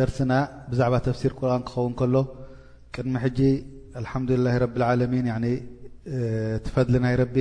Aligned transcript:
درسن 0.00 0.28
بع 0.72 0.98
تفسير 0.98 1.32
قرآن 1.40 1.62
خون 1.72 1.92
كل 2.00 2.16
دم 3.04 3.16
ج 3.18 3.40
الحمدلله 4.00 4.54
رب 4.64 4.74
العمين 4.80 5.28
فل 6.74 6.94
ي 7.10 7.14
رب 7.22 7.36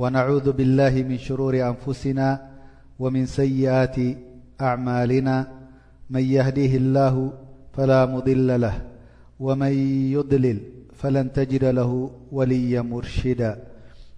ونعوذ 0.00 0.46
بالله 0.58 0.94
من 1.08 1.18
شرور 1.26 1.54
أنفسنا 1.72 2.28
ومن 2.98 3.26
سيئات 3.26 3.96
أعمالنا 4.60 5.46
من 6.10 6.22
يهده 6.22 6.72
الله 6.82 7.32
فلا 7.72 8.06
مضل 8.06 8.60
له 8.60 8.76
ومن 9.40 9.72
يضلل 10.16 10.58
فلن 10.94 11.32
تجد 11.32 11.64
له 11.64 12.10
وليا 12.32 12.82
مرشدا 12.82 13.56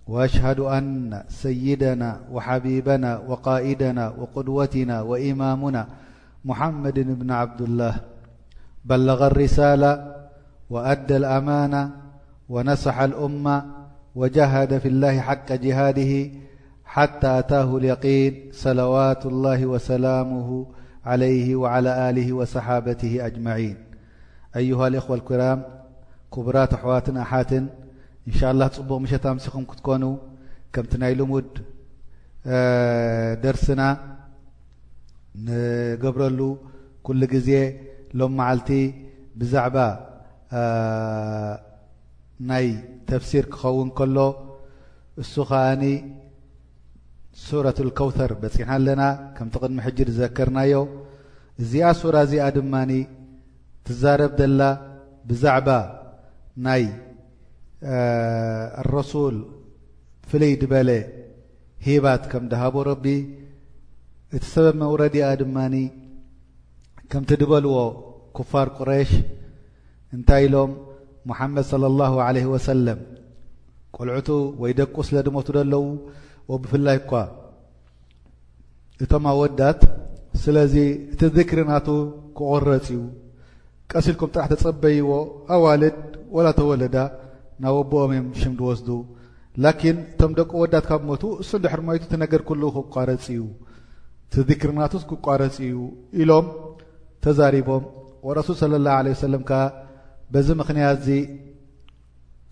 وأشهد 0.07 0.61
أن 0.61 1.23
سيدنا 1.29 2.21
وحبيبنا 2.33 3.19
وقائدنا 3.19 4.09
وقدوتنا 4.09 5.01
وإمامنا 5.03 5.89
محمد 6.45 6.99
بن 6.99 7.31
عبد 7.31 7.61
الله 7.63 7.95
بلغ 8.85 9.27
الرسالة 9.27 9.93
وأدى 10.71 11.17
الأمانة 11.17 11.91
ونسح 12.49 12.99
الأم 13.01 13.63
وجهد 14.15 14.79
في 14.79 14.89
الله 14.89 15.21
حق 15.21 15.53
جهاده 15.53 16.13
ሓታى 16.95 17.29
ኣታه 17.39 17.69
اليقين 17.81 18.33
ሰلዋት 18.65 19.23
الله 19.33 19.61
وسلمه 19.73 20.49
عليه 21.11 21.49
وعلى 21.63 21.93
له 22.17 22.29
وصሓبته 22.39 23.13
أጅمعين 23.27 23.77
أيه 24.59 24.79
الاخو 24.89 25.13
الኪራም 25.19 25.59
كبራة 26.35 26.71
ኣحዋትን 26.81 27.17
ኣሓትን 27.25 27.65
እنشء 28.29 28.47
الله 28.53 28.69
ፅቡቕ 28.77 28.91
مሸةمسኹም 29.05 29.65
ክትኮኑ 29.71 30.03
ከምቲ 30.75 30.93
ናይ 31.03 31.13
ልሙድ 31.21 31.51
ደርسና 33.45 33.83
نገብረሉ 35.47 36.41
كل 37.07 37.21
ጊዜ 37.35 37.51
ሎم 38.19 38.33
መዓልቲ 38.39 38.71
ብዛዕባ 39.41 39.77
ናይ 42.51 42.67
ተفሲيር 43.09 43.45
ክኸውን 43.53 43.89
ከሎ 43.99 44.17
እሱ 45.23 45.33
ኸ 45.51 45.53
ሱረት 47.47 47.79
ልከውተር 47.87 48.31
በፂሕና 48.41 48.71
ኣለና 48.77 49.03
ከምቲ 49.37 49.55
ቕድሚ 49.63 49.79
ሕጅድ 49.87 50.09
ዝዘከርናዮ 50.15 50.75
እዚኣ 51.63 51.87
ሱራ 52.01 52.17
እዚኣ 52.27 52.45
ድማኒ 52.57 52.93
ትዛረብ 53.87 54.33
ዘላ 54.41 54.61
ብዛዕባ 55.29 55.69
ናይ 56.67 56.83
ኣረሱል 58.83 59.37
ፍለይ 60.31 60.53
ድበለ 60.63 60.91
ሂባት 61.89 62.23
ከም 62.31 62.45
ድሃቦ 62.53 62.77
ረቢ 62.91 63.07
እቲ 64.37 64.43
ሰበብ 64.55 64.75
መውረድኣ 64.83 65.29
ድማኒ 65.43 65.75
ከምቲ 67.11 67.31
ድበልዎ 67.43 67.75
ኩፋር 68.39 68.69
ቁረሽ 68.79 69.11
እንታይ 70.17 70.43
ኢሎም 70.49 70.73
ሙሓመድ 71.31 71.65
صለ 71.71 71.85
ላه 72.01 72.13
ለه 72.37 72.45
ወሰለም 72.55 73.01
ቆልዕቱ 73.97 74.29
ወይ 74.63 74.73
ደቁ 74.79 74.95
ስለ 75.09 75.17
ድሞቱ 75.27 75.49
ኣለዉ 75.63 75.81
ብፍላይ 76.63 76.97
እኳ 77.03 77.11
እቶም 79.05 79.27
ወዳት 79.41 79.81
ስለዚ 80.43 80.75
እቲ 81.15 81.21
ዝክሪናቱ 81.37 81.89
ክቑረፂ 82.37 82.87
እዩ 82.95 83.01
ቀሲልኩም 83.91 84.31
ጥራሕ 84.35 84.49
ተፀበይዎ 84.53 85.11
ኣዋልድ 85.55 85.97
ወላ 86.37 86.47
ተወለዳ 86.59 86.97
ናብ 87.63 87.75
ወቦኦም 87.79 88.11
እዮም 88.15 88.29
ሽም 88.41 88.53
ድወስዱ 88.59 88.89
ላኪን 89.63 89.97
እቶም 90.15 90.33
ደቂ 90.39 90.51
ወዳት 90.63 90.85
ካብ 90.91 91.01
ሞቱ 91.09 91.23
እሱ 91.43 91.51
እንድ 91.59 91.67
ሕርማይቱ 91.73 92.03
ቲነገድ 92.13 92.43
ኩሉ 92.49 92.63
ክቋረፂ 92.77 93.25
እዩ 93.35 93.43
እቲ 94.27 94.35
ዝክሪናቱ 94.51 94.93
ክቋረፂ 95.11 95.55
እዩ 95.69 95.77
ኢሎም 96.21 96.47
ተዛሪቦም 97.25 97.85
ወረሱል 98.29 98.57
ስለ 98.63 98.73
ላሁ 98.87 99.01
ለ 99.07 99.17
ሰለም 99.27 99.43
ከ 99.51 99.53
በዚ 100.33 100.49
ምኽንያት 100.61 100.97
እዚ 101.03 101.09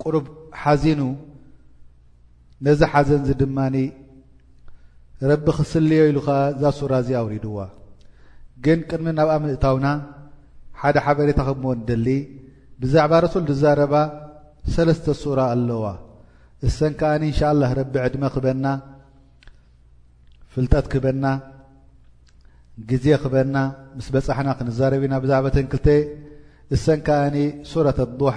ቁሩብ 0.02 0.26
ሓዚኑ 0.62 1.00
ነዛ 2.66 2.80
ሓዘን 2.92 3.22
ዚ 3.28 3.32
ድማኒ 3.40 3.76
ረቢ 5.30 5.46
ክስልየ 5.58 6.00
ኢሉ 6.10 6.18
ኸ 6.26 6.34
እዛ 6.54 6.62
ሱራ 6.78 6.92
እዚ 7.02 7.08
ኣውሪድዋ 7.20 7.58
ግን 8.64 8.78
ቅድሚ 8.88 9.06
ናብኣ 9.18 9.34
ምእታውና 9.42 9.86
ሓደ 10.80 10.96
ሓበሬታ 11.04 11.40
ከምዎ 11.48 11.72
ንደሊ 11.80 12.08
ብዛዕባ 12.80 13.12
ረቶ 13.24 13.34
ዝዛረባ 13.50 13.94
ሰለስተ 14.74 15.06
ሱራ 15.22 15.38
ኣለዋ 15.54 15.84
እሰንከዓኒ 16.66 17.22
እንሻላ 17.30 17.62
ረቢ 17.80 17.94
ዕድመ 18.04 18.22
ክበና 18.34 18.66
ፍልጠት 20.54 20.86
ክበና 20.92 21.24
ግዜ 22.90 23.06
ክበና 23.22 23.54
ምስ 23.98 24.08
በጻሕና 24.14 24.48
ክንዛረብና 24.58 25.14
ብዛዕባ 25.24 25.46
ተንክልተ 25.56 25.86
እሰን 26.76 27.00
ከኣኒ 27.06 27.36
ሱራ 27.70 27.86
ኣضሓ 28.06 28.36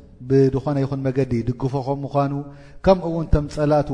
ብድኾነ 0.29 0.77
ይኹን 0.83 1.01
መገዲ 1.07 1.33
ድግፎኾም 1.47 1.99
ምዃኑ 2.05 2.33
ከምውን 2.85 3.27
ቶም 3.33 3.45
ጸላቱ 3.55 3.89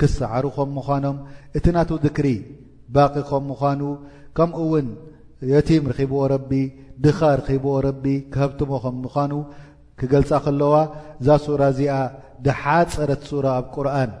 ክሰዕሩኸም 0.00 0.70
ምዃኖም 0.76 1.16
እቲ 1.56 1.66
ናቱ 1.76 1.90
ድክሪ 2.04 2.28
ባቂኸም 2.94 3.44
ምዃኑ 3.50 3.82
ከምኡውን 4.36 4.86
የቲም 5.52 5.84
ርኺብኦ 5.92 6.20
ረቢ 6.34 6.50
ድኻ 7.04 7.20
ርኺብዎ 7.40 7.74
ረቢ 7.88 8.04
ክሀብትሞ 8.32 8.70
ኸም 8.84 8.96
ምዃኑ 9.04 9.32
ክገልጻ 10.00 10.30
ኸለዋ 10.44 10.74
እዛ 11.20 11.28
ሱራ 11.46 11.62
እዚኣ 11.74 11.94
ድሓፀረት 12.44 13.22
ሱራ 13.30 13.46
ኣብ 13.60 13.66
ቁርን 13.76 14.12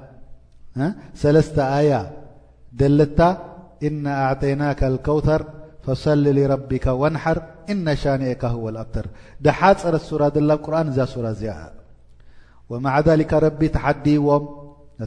ሰለስተ 1.22 1.56
ኣያ 1.78 1.92
ደለታ 2.80 3.20
ኢና 3.86 4.04
ኣዕተናካ 4.26 4.80
ኣልከውተር 4.90 5.42
ፈሰሊ 5.84 6.24
ሊረቢካ 6.36 6.84
ወንሐር 7.02 7.38
እና 7.72 7.86
ሻንአካ 8.02 8.42
ህወ 8.54 8.64
ኣብተር 8.82 9.06
ደሓ 9.44 9.60
ፅረት 9.82 10.04
ዘላ 10.40 10.52
ብቁን 10.60 10.88
ዛ 10.96 11.00
እዚ 11.34 11.44
ማካ 12.84 13.06
ረቢ 13.44 13.60
ተሓዲይዎም 13.76 14.44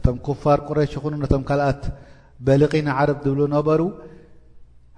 ቶም 0.06 0.16
ክፋር 0.26 0.58
ቁረሽ 0.68 0.92
ይኹ 0.96 1.04
ም 1.42 1.42
ካኣት 1.48 1.82
በልقንዓረብ 2.46 3.18
ብ 3.24 3.48
ነበሩ 3.56 3.80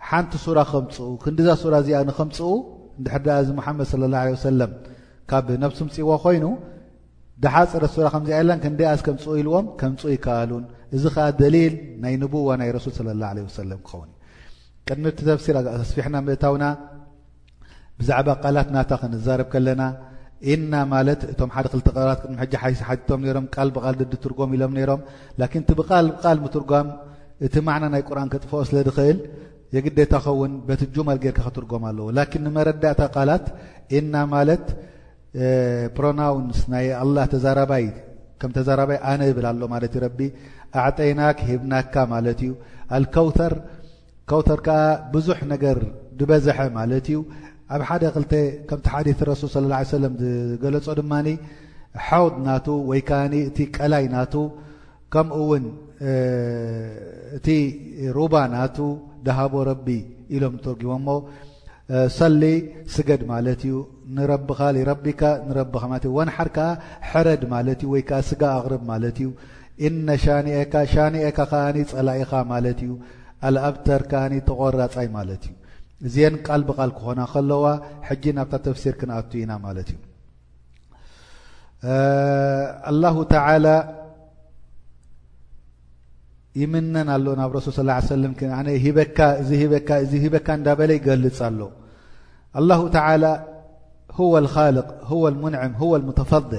ሓንቲ 0.09 0.33
ከም 0.73 0.85
ክንዲዛ 1.25 1.49
እዚ 1.83 1.89
ንምፅኡ 2.11 2.51
ድ 3.05 3.29
ኣ 3.37 3.39
ዚ 3.47 3.55
ድ 3.57 4.15
ه 4.27 4.43
ሰ 4.43 4.49
ካብ 5.31 5.49
ነብሱም 5.63 5.89
ፅዎ 5.95 6.11
ኮይኑ 6.25 6.45
ድሓ 7.43 7.55
ፅረት 7.73 7.93
ዚኣ 7.97 8.07
ክንኣከምኡ 8.63 9.29
ኢልዎም 9.41 9.67
ከምኡ 9.81 10.03
ይከኣሉን 10.15 10.65
እዚ 10.97 11.05
ደሊል 11.41 11.75
ናይ 12.03 12.15
ንዋ 12.23 12.47
ናይ 12.61 12.71
ሱል 12.85 12.95
ሰለ 13.59 13.73
ክኸውን 13.89 14.11
ድሚ 14.89 15.05
ተሲ 15.19 15.51
ስፊና 15.91 16.17
እውና 16.51 16.65
ብዛዕባ 18.01 18.29
ቃላት 18.43 18.69
ናታ 18.75 18.91
ክንዛረብ 19.03 19.49
ከለና 19.53 19.83
ኢና 20.53 20.73
ማለት 20.95 21.21
እቶም 21.33 21.51
ሓደ 21.55 21.67
ክል 21.73 21.81
ባት 21.95 22.19
ቅድሚ 22.23 22.35
ሕ 22.51 22.55
ሓይ 22.63 22.75
ሓቲቶም 22.89 23.23
ሮም 23.37 23.47
ል 23.67 23.71
ብል 23.77 23.95
ድዲትርጎም 24.01 24.51
ኢሎም 24.57 24.73
ነይሮም 24.79 25.01
ላኪን 25.41 25.63
እቲ 25.67 25.71
ብቓል 25.81 26.07
ብቃል 26.13 26.39
ምትርጓም 26.45 26.89
እቲ 27.47 27.55
ማዕና 27.69 27.85
ናይ 27.95 28.03
ቁርን 28.09 28.29
ክጥፎኦ 28.35 28.61
ስለ 28.69 28.79
ድኽእል 28.89 29.19
የግዲታ 29.77 30.13
ኸውን 30.25 30.53
በቲ 30.69 30.83
ጁመል 30.97 31.19
ጌይርካ 31.25 31.41
ክትርጎም 31.47 31.83
ኣለዎ 31.89 32.07
ላኪን 32.19 32.43
ንመረዳእታ 32.47 33.01
ቃላት 33.15 33.47
ኢና 33.99 34.15
ማለት 34.35 34.67
ፕሮናውንስ 35.97 36.61
ናይ 36.75 36.87
ኣላ 37.03 37.17
ተዛራባይ 37.33 37.87
ከም 38.43 38.53
ተዛራባይ 38.59 38.99
ኣነ 39.11 39.21
እብል 39.33 39.47
ኣሎ 39.53 39.61
ማለት 39.75 39.93
ዩረቢ 39.99 40.21
ኣዕጠይናክ 40.85 41.39
ሂብናካ 41.51 41.95
ማለት 42.15 42.39
እዩ 42.47 42.53
ኣልተከውተር 42.99 44.59
ከዓ 44.69 44.79
ብዙሕ 45.17 45.39
ነገር 45.55 45.79
ድበዝሐ 46.21 46.59
ማለት 46.81 47.07
እዩ 47.13 47.19
ኣብ 47.77 47.83
ሓደ 47.89 48.03
ክ 48.19 48.21
ከምቲ 48.69 48.87
ሓዲ 48.93 49.09
ረሱል 49.29 49.67
ዝገለፆ 50.23 50.87
ድማ 50.99 51.13
ሓውድ 52.07 52.35
ናቱ 52.47 52.67
ወይዓ 52.91 53.09
እቲ 53.49 53.59
ቀላይ 53.77 54.05
ናቱ 54.15 54.35
ከምውን 55.15 55.65
እቲ 57.39 57.49
ሩባ 58.17 58.35
ናቱ 58.55 58.77
ደሃቦ 59.27 59.55
ረቢ 59.71 59.87
ኢሎም 60.37 60.55
ተርጊቦሞ 60.65 61.07
ሰሊ 62.19 62.43
ስገድ 62.95 63.23
ማለት 63.33 63.61
እዩ 63.67 63.75
ንረቢካ 64.17 64.61
ረቢካ 64.91 65.23
ንረ 65.49 65.61
ወነ 66.17 66.29
ሓድ 66.37 66.51
ከዓ 66.57 66.69
ሕረድ 67.11 67.43
ማለት 67.55 67.81
ዩ 67.85 67.87
ወይዓ 67.95 68.11
ስጋ 68.31 68.43
ኣቅርብ 68.59 68.83
ማለት 68.93 69.17
እዩ 69.23 69.29
እነ 69.87 70.07
ሻካ 70.25 70.75
ሻንአካ 70.93 71.39
ከዓኒ 71.53 71.77
ፀላኢኻ 71.93 72.33
ማለት 72.53 72.79
እዩ 72.87 72.93
ኣልኣብተር 73.49 74.03
ካዓኒ 74.13 74.33
ተቆራፀይ 74.49 75.09
ማለት 75.19 75.43
እዩ 75.49 75.55
እ 76.07 76.11
ብል 76.69 76.93
ክኾና 76.97 77.21
ከዋ 77.35 77.63
ናብ 78.37 78.53
ተሲር 78.65 78.95
ክኣ 79.01 79.11
ኢና 79.43 79.53
እዩ 82.89 83.05
لله 83.07 83.81
ይም 86.61 86.75
ኣ 86.99 87.47
ብ 87.55 87.59
ሱ 87.65 87.71
صى 87.77 87.83
ه 87.95 88.55
عي 88.59 88.91
ሂካ 90.25 90.51
እዳበለ 90.59 90.91
ገልፅ 91.07 91.39
ኣሎ 91.49 91.61
لله 92.61 92.81
ل 93.23 93.25
هو 94.19 94.33
الق 94.43 94.57
ه 95.11 95.13
ال 95.33 95.39
ه 95.81 95.83
الፈض 96.01 96.53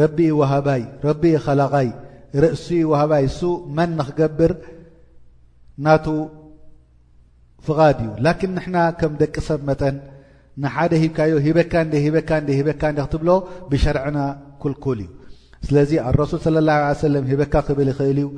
ረوهይ 0.00 0.82
ይ 1.88 1.90
እ 2.72 2.80
ይ 3.22 3.30
መን 3.76 3.96
ክገብር 4.08 4.52
ና 5.84 5.96
ፍ 7.66 7.66
እዩ 7.92 8.06
ላን 8.24 8.36
ንሕና 8.56 8.76
ከም 9.00 9.12
ደቂ 9.20 9.34
ሰብ 9.48 9.60
መጠን 9.68 9.96
ንሓደ 10.62 10.92
ሂብካዮ 11.02 11.32
ሂበካ 11.46 11.72
ን 11.86 11.90
ሂበካ 12.04 12.30
ሂበካ 12.58 12.82
ክትብሎ 12.98 13.28
ብሸርዕና 13.70 14.18
ኩልኩል 14.62 14.98
እዩ 15.04 15.10
ስለዚ 15.66 15.90
ኣረሱል 16.08 16.56
ለ 16.66 16.70
ه 16.86 17.02
ለ 17.14 17.16
ሂበካ 17.30 17.54
ክብል 17.66 17.88
ይኽእል 17.92 18.18
እዩ 18.22 18.28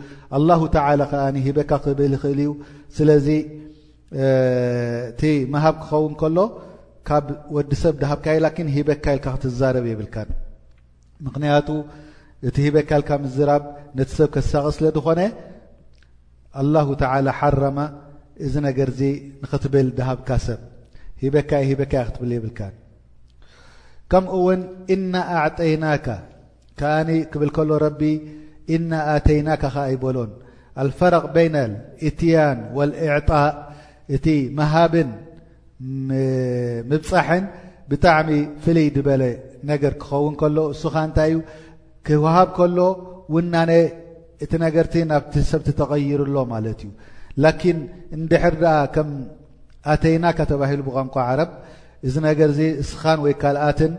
ኣላ 0.87 1.01
ከኣ 1.11 1.25
ሂበካ 1.47 1.71
ክብል 1.85 2.13
ይኽእል 2.17 2.41
እዩ 2.45 2.51
ስለዚ 2.97 3.27
ቲምሃብ 5.21 5.75
ክኸውን 5.83 6.13
ከሎ 6.21 6.39
ካብ 7.09 7.25
ወዲ 7.57 7.73
ሰብ 7.83 7.95
ድሃብካዮ 8.03 8.39
ሂበካ 8.77 9.05
ኢልካ 9.17 9.27
ክትዛረብ 9.35 9.85
ይብልካ 9.93 10.17
ምክንያቱ 11.27 11.69
እቲ 12.49 12.57
ሂበካ 12.67 12.91
ይልካ 12.99 13.11
ምዝራብ 13.25 13.63
ነቲ 13.99 14.11
ሰብ 14.19 14.29
ከሳቀ 14.35 14.67
ስለ 14.77 14.87
ዝኾነ 14.97 15.21
ኣ 16.61 16.63
ላ 16.73 17.31
ሓማ 17.39 17.79
እዚ 18.44 18.55
ነገር 18.67 18.88
ዚ 18.99 19.02
ንክትብል 19.43 19.87
ድሃብካ 19.99 20.31
ሰብ 20.46 20.61
ሂበካ 21.23 21.50
ሂበካ 21.70 21.93
ክትብል 22.08 22.31
ይብልካ 22.37 22.61
ከምኡ 24.11 24.32
ውን 24.46 24.61
እና 24.94 25.12
ኣعተይናካ 25.37 26.06
ከኣኒ 26.79 27.11
ክብል 27.32 27.50
ከሎ 27.56 27.70
ረቢ 27.87 28.02
እና 28.75 28.90
ኣተይናካ 29.17 29.62
ከይበሎን 29.75 30.32
ኣልፈረቅ 30.82 31.25
በይን 31.34 31.55
እትያን 32.08 32.58
ወእዕጣእ 32.79 33.46
እቲ 34.17 34.26
መሃብን 34.58 35.11
ምብፃሕን 36.90 37.44
ብጣዕሚ 37.90 38.31
ፍልይ 38.64 38.88
ድበለ 38.96 39.23
ነገር 39.70 39.93
ክኸውን 40.02 40.35
ከሎ 40.40 40.58
እሱኻ 40.75 40.94
እንታይ 41.08 41.31
ዩ 41.35 41.38
ክውሃብ 42.06 42.49
ከሎ 42.58 42.78
ውና 43.35 43.55
እቲ 44.44 44.52
ነገርቲ 44.67 44.94
ናብቲ 45.11 45.35
ሰብቲ 45.50 45.69
ተغይርሎ 45.81 46.37
ማለት 46.52 46.81
እዩ 46.87 46.90
ላኪን 47.44 47.79
እንድሕር 48.17 48.55
ኣ 48.76 48.79
ከም 48.94 49.08
ኣተይናካ 49.93 50.38
ተባሂሉ 50.52 50.81
ብቋንኳ 50.88 51.14
ዓረብ 51.29 51.50
እዚ 52.06 52.14
ነገር 52.29 52.50
ዚ 52.58 52.61
እስኻን 52.82 53.19
ወይ 53.25 53.34
ካልኣትን 53.43 53.93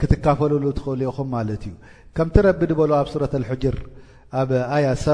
ክትካፈለሉ 0.00 0.64
ትኽእል 0.78 1.02
ኢኹም 1.10 1.28
ማለት 1.36 1.62
እዩ 1.70 1.74
ከምቲረቢ 2.16 2.60
ድበሎ 2.70 2.90
ኣብ 3.00 3.08
ሱረة 3.14 3.32
اልሕጅር 3.40 3.76
ኣብ 4.40 4.50
ኣያ 4.76 4.86
ሰ 5.06 5.08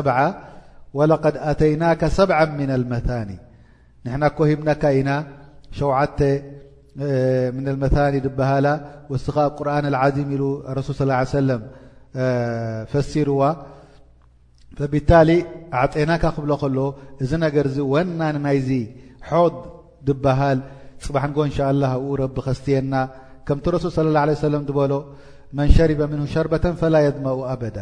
ወለقድ 0.98 1.36
ኣተይናካ 1.50 2.02
ሰብ0 2.19 2.50
ምና 2.58 2.70
ልመታኒ 2.82 3.31
ንሕና 4.04 4.24
ኮሂብናካ 4.38 4.82
ኢና 4.98 5.10
ሸዓተ 5.78 6.20
ም 7.56 7.58
መታኒ 7.82 8.14
ድብሃላ 8.26 8.66
ወስኻ 9.12 9.36
ቁርን 9.58 9.86
ዓዚም 10.02 10.31
ኢሉ 10.36 10.44
ረሱ 10.76 10.88
ص 10.98 11.31
ሰለም 11.34 11.62
ፈሲርዋ 12.92 13.40
ፈብታሊ 14.78 15.30
ዓጤናካ 15.82 16.25
ክብሎ 16.34 16.52
ከሎ 16.62 16.78
እዚ 17.25 17.30
ነገርዚ 17.44 17.76
ወና 17.92 18.20
ናይዚ 18.44 18.69
ሖድ 19.28 19.54
ድበሃል 20.08 20.58
ፅባሕንጎ 21.04 21.36
እንሻላ 21.46 21.82
ኣብኡ 21.94 22.08
ረቢ 22.22 22.36
ኸስትየና 22.46 22.94
ከምቲ 23.46 23.64
ረሱል 23.76 23.90
ሰى 23.96 24.02
ላه 24.16 24.22
ه 24.34 24.36
ሰለም 24.44 24.62
በሎ 24.78 24.92
መን 25.56 25.69
ሸርበ 25.76 26.00
ምንሁ 26.12 26.25
ሸርበةን 26.34 26.75
ፈላ 26.80 26.94
የድማኡ 27.06 27.38
ኣበዳ 27.52 27.76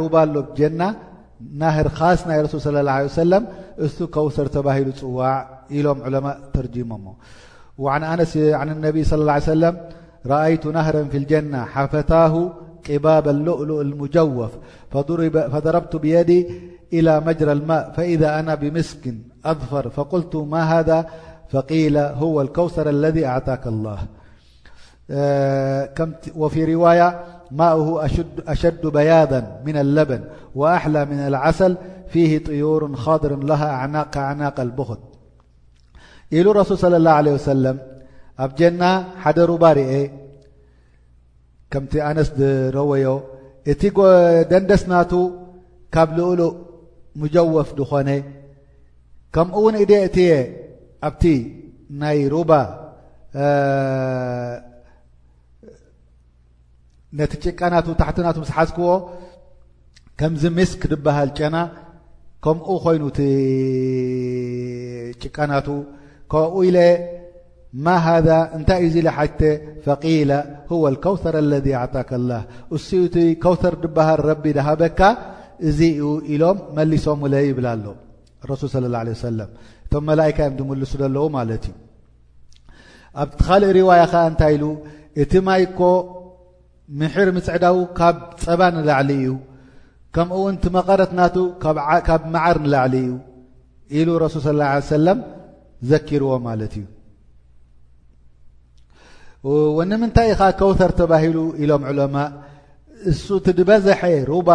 رب 0.02 0.16
نة 0.80 0.90
نهر 1.64 1.88
خاص 1.98 2.20
رسولصى 2.46 2.70
اله 2.82 2.94
عليه 2.98 3.08
سلم 3.20 3.44
س 3.96 3.98
كوسر 4.16 4.48
بهل 4.68 4.90
وع 5.18 5.36
لم 5.86 6.00
عماء 6.06 6.38
رجم 6.64 6.92
عنالنبصى 8.62 9.16
اله 9.16 9.32
عي 9.38 9.42
سل 9.52 9.64
رأي 10.32 10.54
نهرا 10.78 11.02
في 11.12 11.18
الجنة 11.22 11.62
فتاه 11.94 12.34
قباب 12.88 13.26
لؤلؤ 13.48 13.80
المجوف 13.88 14.52
فضربت 15.54 15.94
بيدي 16.04 16.40
الى 16.98 17.14
مجر 17.28 17.48
الماء 17.58 17.84
فإذا 17.96 18.30
أنا 18.40 18.54
بمسكن 18.62 19.16
أظفر 19.52 19.84
فلت 19.98 20.34
ما 20.52 20.62
هذا 20.74 21.00
فقيل 21.52 21.98
هو 21.98 22.42
الكوثر 22.42 22.90
الذي 22.90 23.26
اعطاك 23.26 23.68
اللهوفي 25.10 26.74
رواية 26.76 27.26
ماؤه 27.52 28.10
اشد 28.48 28.88
بياضا 28.88 29.62
من 29.66 29.78
اللبن 29.78 30.24
و 30.56 30.68
أحلى 30.68 31.06
من 31.06 31.20
العسل 31.20 31.78
فيه 32.08 32.44
طيور 32.44 32.96
خاضر 32.96 33.36
لها 33.36 33.70
أعا 33.70 34.06
أعناق 34.16 34.60
البخد 34.60 34.98
لو 36.32 36.52
الرسول 36.52 36.78
صلى 36.78 36.98
الله 36.98 37.12
عليه 37.12 37.32
وسلم 37.32 37.80
افجنا 38.40 39.06
حدرباري 39.18 40.12
كمت 41.72 41.96
أنس 41.96 42.32
روي 42.76 43.22
تي 43.66 43.90
دندسنات 44.44 45.12
كبلقل 45.92 46.56
مجوف 47.16 47.74
دخن 47.74 48.24
كم 49.34 49.70
ن 49.70 49.76
يت 49.92 50.18
ኣብቲ 51.08 51.24
ናይ 52.02 52.18
ሩባ 52.34 52.52
ነቲ 57.20 57.32
ጭቃናቱ 57.46 57.88
ታሕቲናት 58.02 58.36
ስሓዝክዎ 58.50 58.90
ከምዚ 60.20 60.44
ምስክ 60.58 60.82
ድብሃል 60.92 61.30
ጨና 61.38 61.58
ከምኡ 62.46 62.68
ኮይኑቲ 62.86 63.20
ጭቃናቱ 65.22 65.68
ከኡ 66.32 66.54
ኢለ 66.68 66.78
ማ 67.86 67.88
ሃذ 68.06 68.28
እንታይ 68.58 68.80
እዩ 68.86 68.92
ዚ 68.96 68.98
ሓቴ 69.18 69.40
ፈቂላ 69.86 70.32
ሁو 70.70 70.80
لከውሰር 70.94 71.36
ለذ 71.52 71.68
ኣعطከ 71.80 72.10
ላه 72.30 72.42
እሱኡ 72.76 73.04
ቲ 73.14 73.16
ከውሰር 73.44 73.74
ድበሃል 73.84 74.20
ረቢ 74.30 74.44
ድሃበካ 74.58 75.00
እዚ 75.68 75.80
ኢሎም 76.34 76.58
መሊሶም 76.78 77.20
ይብላ 77.50 77.66
ኣሎ 77.76 77.86
ረሱል 78.52 78.70
صለ 78.76 78.86
اه 78.98 79.04
عه 79.04 79.18
ሰለም 79.28 79.50
ቶም 79.94 80.04
መላእካ 80.08 80.38
እዮም 80.50 80.58
ዝምልሱ 80.58 80.92
ዘለዉ 81.00 81.24
ማለት 81.38 81.64
እዩ 81.70 81.74
ኣብቲ 83.22 83.38
ካልእ 83.46 83.72
ርዋያ 83.78 84.04
ከ 84.12 84.16
እንታይ 84.30 84.54
ኢሉ 84.58 84.66
እቲ 85.22 85.34
ማይኮ 85.48 85.80
ምሕር 87.00 87.30
ምፅዕዳዉ 87.38 87.78
ካብ 87.98 88.18
ፀባ 88.44 88.62
ንላዕሊ 88.76 89.12
እዩ 89.24 89.32
ከምኡኡ 90.16 90.46
ንቲ 90.56 90.64
መቐረት 90.78 91.12
ናቱ 91.20 91.36
ካብ 92.08 92.22
መዓር 92.36 92.58
ንላዕሊ 92.66 92.96
እዩ 93.08 93.12
ኢሉ 93.98 94.08
ረሱል 94.24 94.42
صه 94.64 94.94
ሰለም 94.94 95.20
ዘኪርዎ 95.92 96.32
ማለት 96.48 96.74
እዩ 96.84 96.86
ወኒ 99.80 99.92
ምንታይ 100.02 100.28
ኢኻ 100.36 100.42
ከውተር 100.62 100.92
ተባሂሉ 101.02 101.38
ኢሎም 101.66 101.84
ዕለማ 101.92 102.16
እሱ 103.12 103.26
እቲ 103.42 103.60
በዝሐ 103.70 104.02
ሩባ 104.32 104.50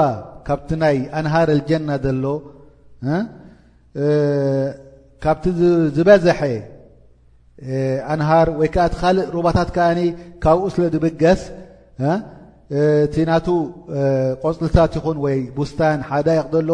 ካብቲ 0.49 0.71
ናይ 0.83 0.97
ኣንሃር 1.19 1.49
ኣልጀና 1.55 1.90
ዘሎ 2.05 2.25
ካብቲ 5.26 5.47
ዝበዝሐ 5.95 6.40
ኣንሃር 8.14 8.49
ወይከዓ 8.59 8.83
እቲ 8.88 8.95
ካልእ 9.00 9.26
ሩባታት 9.35 9.68
ከዓኒ 9.76 10.00
ካብኡ 10.45 10.62
ስለ 10.75 10.83
ድብገስ 10.95 11.40
እቲ 13.06 13.14
ናቱ 13.30 13.47
ቆፅልታት 14.42 14.92
ይኹን 14.99 15.18
ወይ 15.25 15.37
ቡስታን 15.56 15.99
ሓዳይቅ 16.11 16.47
ዘሎ 16.54 16.71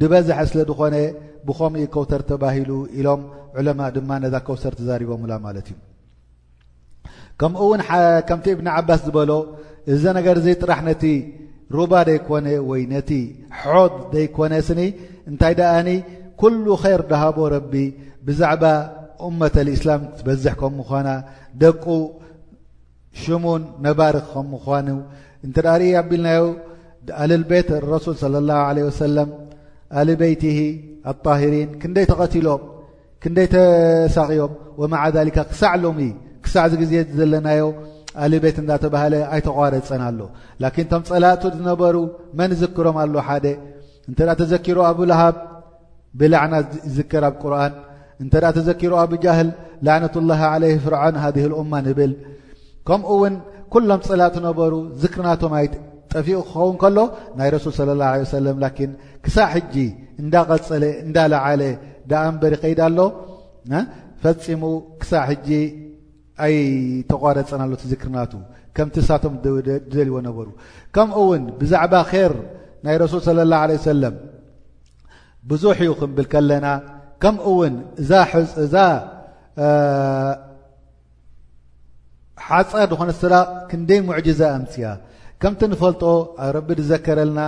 ድበዝሐ 0.00 0.38
ስለ 0.50 0.58
ዝኮነ 0.70 0.94
ብከምኡ 1.46 1.82
ኮውተር 1.94 2.22
ተባሂሉ 2.30 2.70
ኢሎም 2.98 3.22
ዕለማ 3.58 3.80
ድማ 3.96 4.10
ነዛ 4.24 4.34
ኮውሰር 4.48 4.74
ተዛሪቦምላ 4.80 5.32
ማለት 5.46 5.66
እዩ 5.72 5.76
ከምኡእውን 7.40 7.82
ከምቲ 8.28 8.46
እብኒ 8.56 8.68
ዓባስ 8.78 9.00
ዝበሎ 9.08 9.30
እዚ 9.94 10.02
ነገር 10.18 10.36
ዘጥራሕ 10.46 10.80
ነቲ 10.90 11.04
ሩባ 11.78 11.92
ዘይኮነ 12.10 12.46
ወይ 12.70 12.82
ነቲ 12.94 13.10
ሖት 13.62 13.94
ዘይኮነ 14.16 14.52
ስኒ 14.68 14.80
እንታይ 15.30 15.54
ደኣኒ 15.60 15.88
ኩሉ 16.40 16.66
ኸይር 16.82 17.02
ዳሃቦ 17.10 17.38
ረቢ 17.54 17.72
ብዛዕባ 18.26 18.64
እመት 19.28 19.54
ልእስላም 19.66 20.02
ትበዝሕ 20.18 20.54
ከም 20.60 20.72
ምኳና 20.80 21.08
ደቁ 21.62 21.84
ሽሙን 23.20 23.62
ነባርክ 23.86 24.26
ከ 24.32 24.36
ምኳኑ 24.52 24.88
እንተዳ 25.46 25.66
ርኢ 25.80 25.90
ኣቢልናዮ 26.00 26.42
አልልቤት 27.22 27.68
ረሱል 27.94 28.14
صለ 28.22 28.34
ላሁ 28.50 28.68
ለ 28.76 28.86
ወሰለም 28.88 29.28
አልበይቲሂ 30.00 30.58
ኣጣሂሪን 31.10 31.68
ክንደይ 31.82 32.06
ተቐቲሎም 32.12 32.62
ክንደይ 33.22 33.48
ተሳቂዮም 33.54 34.52
ወማዓሊካ 34.82 35.38
ክሳዕ 35.50 35.72
ሎሚ 35.84 36.00
ክሳዕ 36.44 36.64
ዚ 36.72 36.76
ግዜ 36.82 36.92
ዘለናዮ 37.18 37.64
አልቤት 38.24 38.56
እዳተባሃለ 38.62 39.14
ኣይተቋረፀን 39.34 40.02
ኣሎ 40.08 40.20
ላኪን 40.62 40.86
ቶም 40.92 41.02
ፀላቱ 41.10 41.42
ዝነበሩ 41.56 41.96
መን 42.40 42.52
ዝክሮም 42.62 42.96
ኣሎ 43.04 43.14
ሓደ 43.28 43.46
እንተ 44.08 44.18
ተዘኪሮ 44.42 44.78
ኣብ 44.90 45.00
ልሃብ 45.10 45.34
ብላዕና 46.20 46.54
ዝከር 46.96 47.24
ኣብ 47.28 47.36
ቁርን 47.42 47.74
እንተ 48.22 48.32
ደኣ 48.42 48.50
ተዘኪሮ 48.56 48.92
ኣብጃህል 49.02 49.48
ላዕነት 49.86 50.14
ላህ 50.30 50.40
ለይ 50.62 50.72
ፍርዓን 50.84 51.16
ሃህ 51.22 51.46
ልእማ 51.52 51.72
ንብል 51.86 52.12
ከምኡ 52.88 53.08
ውን 53.22 53.34
ኩሎም 53.74 54.00
ፅላት 54.08 54.34
ነበሩ 54.48 54.72
ዝክርናቶ 55.02 55.42
ይ 55.64 55.68
ጠፊኡ 56.12 56.38
ክኸውን 56.48 56.76
ከሎ 56.82 56.98
ናይ 57.38 57.48
ረሱል 57.54 57.72
ስለ 57.78 57.90
ላ 58.00 58.12
ለ 58.22 58.28
ሰለም 58.36 58.56
ላኪን 58.64 58.90
ክሳብ 59.24 59.48
ሕጂ 59.54 59.74
እንዳቀፀለ 60.22 60.84
እንዳላዓለ 61.06 61.62
ዳኣ 62.10 62.24
እንበሪ 62.34 62.54
ኸይዳ 62.62 62.80
ኣሎ 62.88 62.98
ፈፂሙ 64.22 64.62
ክሳብ 65.00 65.24
ሕጂ 65.30 65.48
ኣይተቋረፀናኣሎት 66.46 67.82
ዝክርናቱ 67.92 68.32
ከምቲ 68.78 68.96
ሳቶም 69.08 69.34
ደልዎ 69.96 70.16
ነበሩ 70.28 70.48
ከምኡ 70.96 71.16
እውን 71.26 71.44
ብዛዕባ 71.60 71.94
ኼር 72.12 72.34
ናይ 72.86 72.96
ረሱል 73.04 73.22
ስለ 73.28 73.38
ላ 73.52 73.60
ለ 73.68 73.72
ሰለም 73.90 74.16
ብዙሕ 75.50 75.76
እዩ 75.84 75.90
ክንብል 76.00 76.26
ከለና 76.32 76.66
ከምኡውን 77.22 77.74
እዛ 78.02 78.10
እዛ 78.64 78.74
ሓፀር 82.46 82.88
ንኾነስላ 82.94 83.34
ክንደይ 83.70 84.00
ሙዕጅዘ 84.08 84.40
ኣምፅያ 84.56 84.86
ከምቲ 85.42 85.60
ንፈልጦ 85.72 86.02
ኣብ 86.44 86.50
ረቢ 86.56 86.68
ዝዘከረልና 86.82 87.40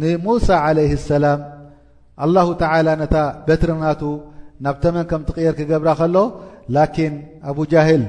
ንሙሳ 0.00 0.48
ዓለይህ 0.64 0.92
ሰላም 1.12 1.40
ኣላሁ 2.24 2.48
ተዓላ 2.62 2.88
ነታ 3.02 3.14
በትሪናቱ 3.46 4.02
ናብ 4.64 4.76
ተመን 4.82 5.06
ከምት 5.10 5.28
ቕየር 5.36 5.54
ክገብራ 5.60 5.88
ከሎ 6.00 6.16
ላኪን 6.74 7.14
ኣብጃሂል 7.50 8.02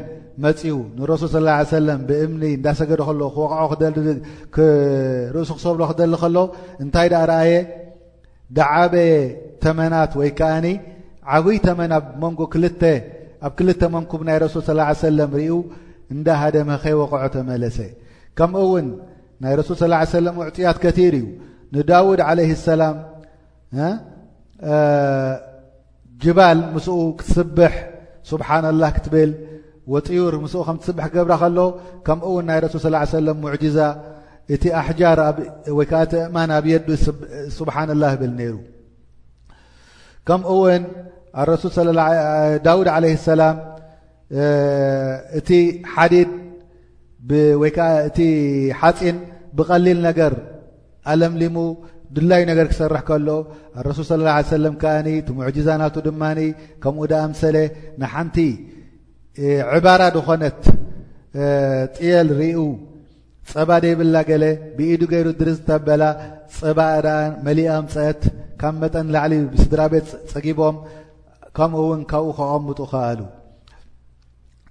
መፂኡ 0.44 0.76
ንረሱል 0.98 1.30
ስ 1.36 1.70
ሰለም 1.78 2.00
ብእምኒ 2.10 2.44
እንዳሰገዲ 2.58 3.00
ከሎ 3.08 3.22
ክወቕዖ 3.36 4.18
ክርእሱ 4.56 5.50
ክሰብሎ 5.58 5.80
ክደሊ 5.92 6.14
ከሎ 6.24 6.38
እንታይ 6.84 7.08
ዳኣ 7.14 7.24
ርአየ 7.32 7.52
ዳዓበ 8.58 8.96
ተመናት 9.64 10.12
ወይ 10.20 10.30
ከዓኒ 10.40 10.66
ዓብይ 11.36 11.58
ተመን 11.66 11.92
ኣብ 11.98 12.06
መንጎ 12.24 12.40
ክ 12.54 12.56
ኣብ 13.46 13.52
ክልተ 13.60 13.82
መንኩብ 13.94 14.22
ናይ 14.28 14.38
ረሱል 14.44 14.62
ስ 14.98 15.00
ሰለም 15.06 15.32
ርእዩ 15.40 15.54
እንዳ 16.16 16.28
ሃደመኸይ 16.42 16.94
ወቕዖ 17.02 17.24
ተመለሰ 17.36 17.78
ከምኡውን 18.38 18.88
ናይ 19.44 19.54
ረሱል 19.60 19.78
ስ 20.12 20.16
ለም 20.26 20.36
ውዕጢያት 20.42 20.78
ከቲር 20.84 21.14
እዩ 21.20 21.26
ንዳውድ 21.76 22.20
ዓለይህ 22.30 22.52
ሰላም 22.68 22.96
ጅባል 26.24 26.60
ምስኡ 26.76 26.98
ክትስብሕ 27.20 27.74
ስብሓን 28.32 28.66
ላህ 28.82 28.92
ክትብል 28.98 29.32
ወጥዩር 29.94 30.34
ምስኡ 30.44 30.60
ከም 30.68 30.78
ትስብሕ 30.82 31.06
ክገብረ 31.14 31.34
ከሎ 31.42 31.60
ከምኡ 32.08 32.28
ውን 32.36 32.46
ናይ 32.52 32.60
ረሱል 32.66 32.82
ስ 32.86 33.12
ሰለም 33.18 33.38
ሙዕጅዛ 33.46 33.78
እቲ 34.54 34.64
ኣحጃር 34.80 35.20
ዓ 35.80 36.30
ማ 36.36 36.40
ኣብ 36.58 36.66
የ 36.74 36.76
ስبሓن 37.58 37.90
الله 37.96 38.12
ብል 38.22 38.38
ከምኡ 40.28 40.50
ውን 40.64 40.84
ሱ 41.76 41.78
ዳድ 42.66 42.88
عليه 42.96 43.16
سላ 43.28 43.42
እቲ 45.40 45.50
ዲድ 46.12 46.32
እቲ 48.10 48.20
ሓፂን 48.82 49.18
ብቀሊል 49.58 50.00
ነገር 50.10 50.34
ኣለምلሙ 51.12 51.56
ድላይ 52.16 52.42
ነገር 52.52 52.66
ክሰርሕ 52.72 53.02
ከሎ 53.10 53.30
رسሱل 53.88 54.06
صىله 54.12 54.32
عليه 55.00 55.18
ቲ 55.28 55.30
ሙعዛ 55.38 55.68
ናቱ 55.82 55.96
ድማ 56.08 56.24
ከምኡ 56.84 57.02
دኣምሰل 57.12 57.56
ንሓንቲ 58.02 58.38
عባራ 59.74 60.02
ዝኾነት 60.16 60.62
የል 62.08 62.28
ርዩ 62.40 62.58
ፀባ 63.52 63.72
ደይብላ 63.84 64.16
ገለ 64.30 64.44
ብኢዱ 64.78 65.02
ገይሩ 65.14 65.28
ድሪ 65.40 65.50
ዝተበላ 65.58 66.04
ፀባ 66.58 66.80
ኣ 67.16 67.18
መሊኦም 67.46 67.86
ፀአት 67.94 68.22
ካብ 68.62 68.76
መጠን 68.82 69.08
ላዕሊ 69.14 69.34
ብስድራ 69.54 69.82
ቤት 69.94 70.08
ፀጊቦም 70.32 70.76
ከምኡእውን 71.58 72.02
ካብኡ 72.12 72.28
ከቐምጡ 72.38 72.80
ክኣሉ 72.92 73.20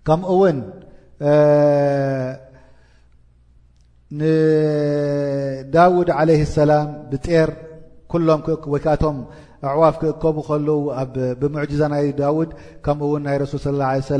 ከምኡእውን 0.06 0.58
ንዳውድ 4.20 6.08
ዓለይህ 6.18 6.42
ሰላም 6.56 6.88
ብጤር 7.10 7.50
ኩሎም 8.12 8.40
ወይካቶም 8.74 9.16
ኣዕዋፍ 9.70 9.96
ክከቡ 10.02 10.36
ከል 10.48 10.64
ብሙጅዛ 11.40 11.80
ናይ 11.92 12.06
ዳውድ 12.20 12.50
ከምኡ 12.84 13.06
ውን 13.12 13.22
ናይ 13.26 13.36
ረሱል 13.42 13.60
ص 13.64 13.66
ه 13.88 13.98
ሰ 14.08 14.12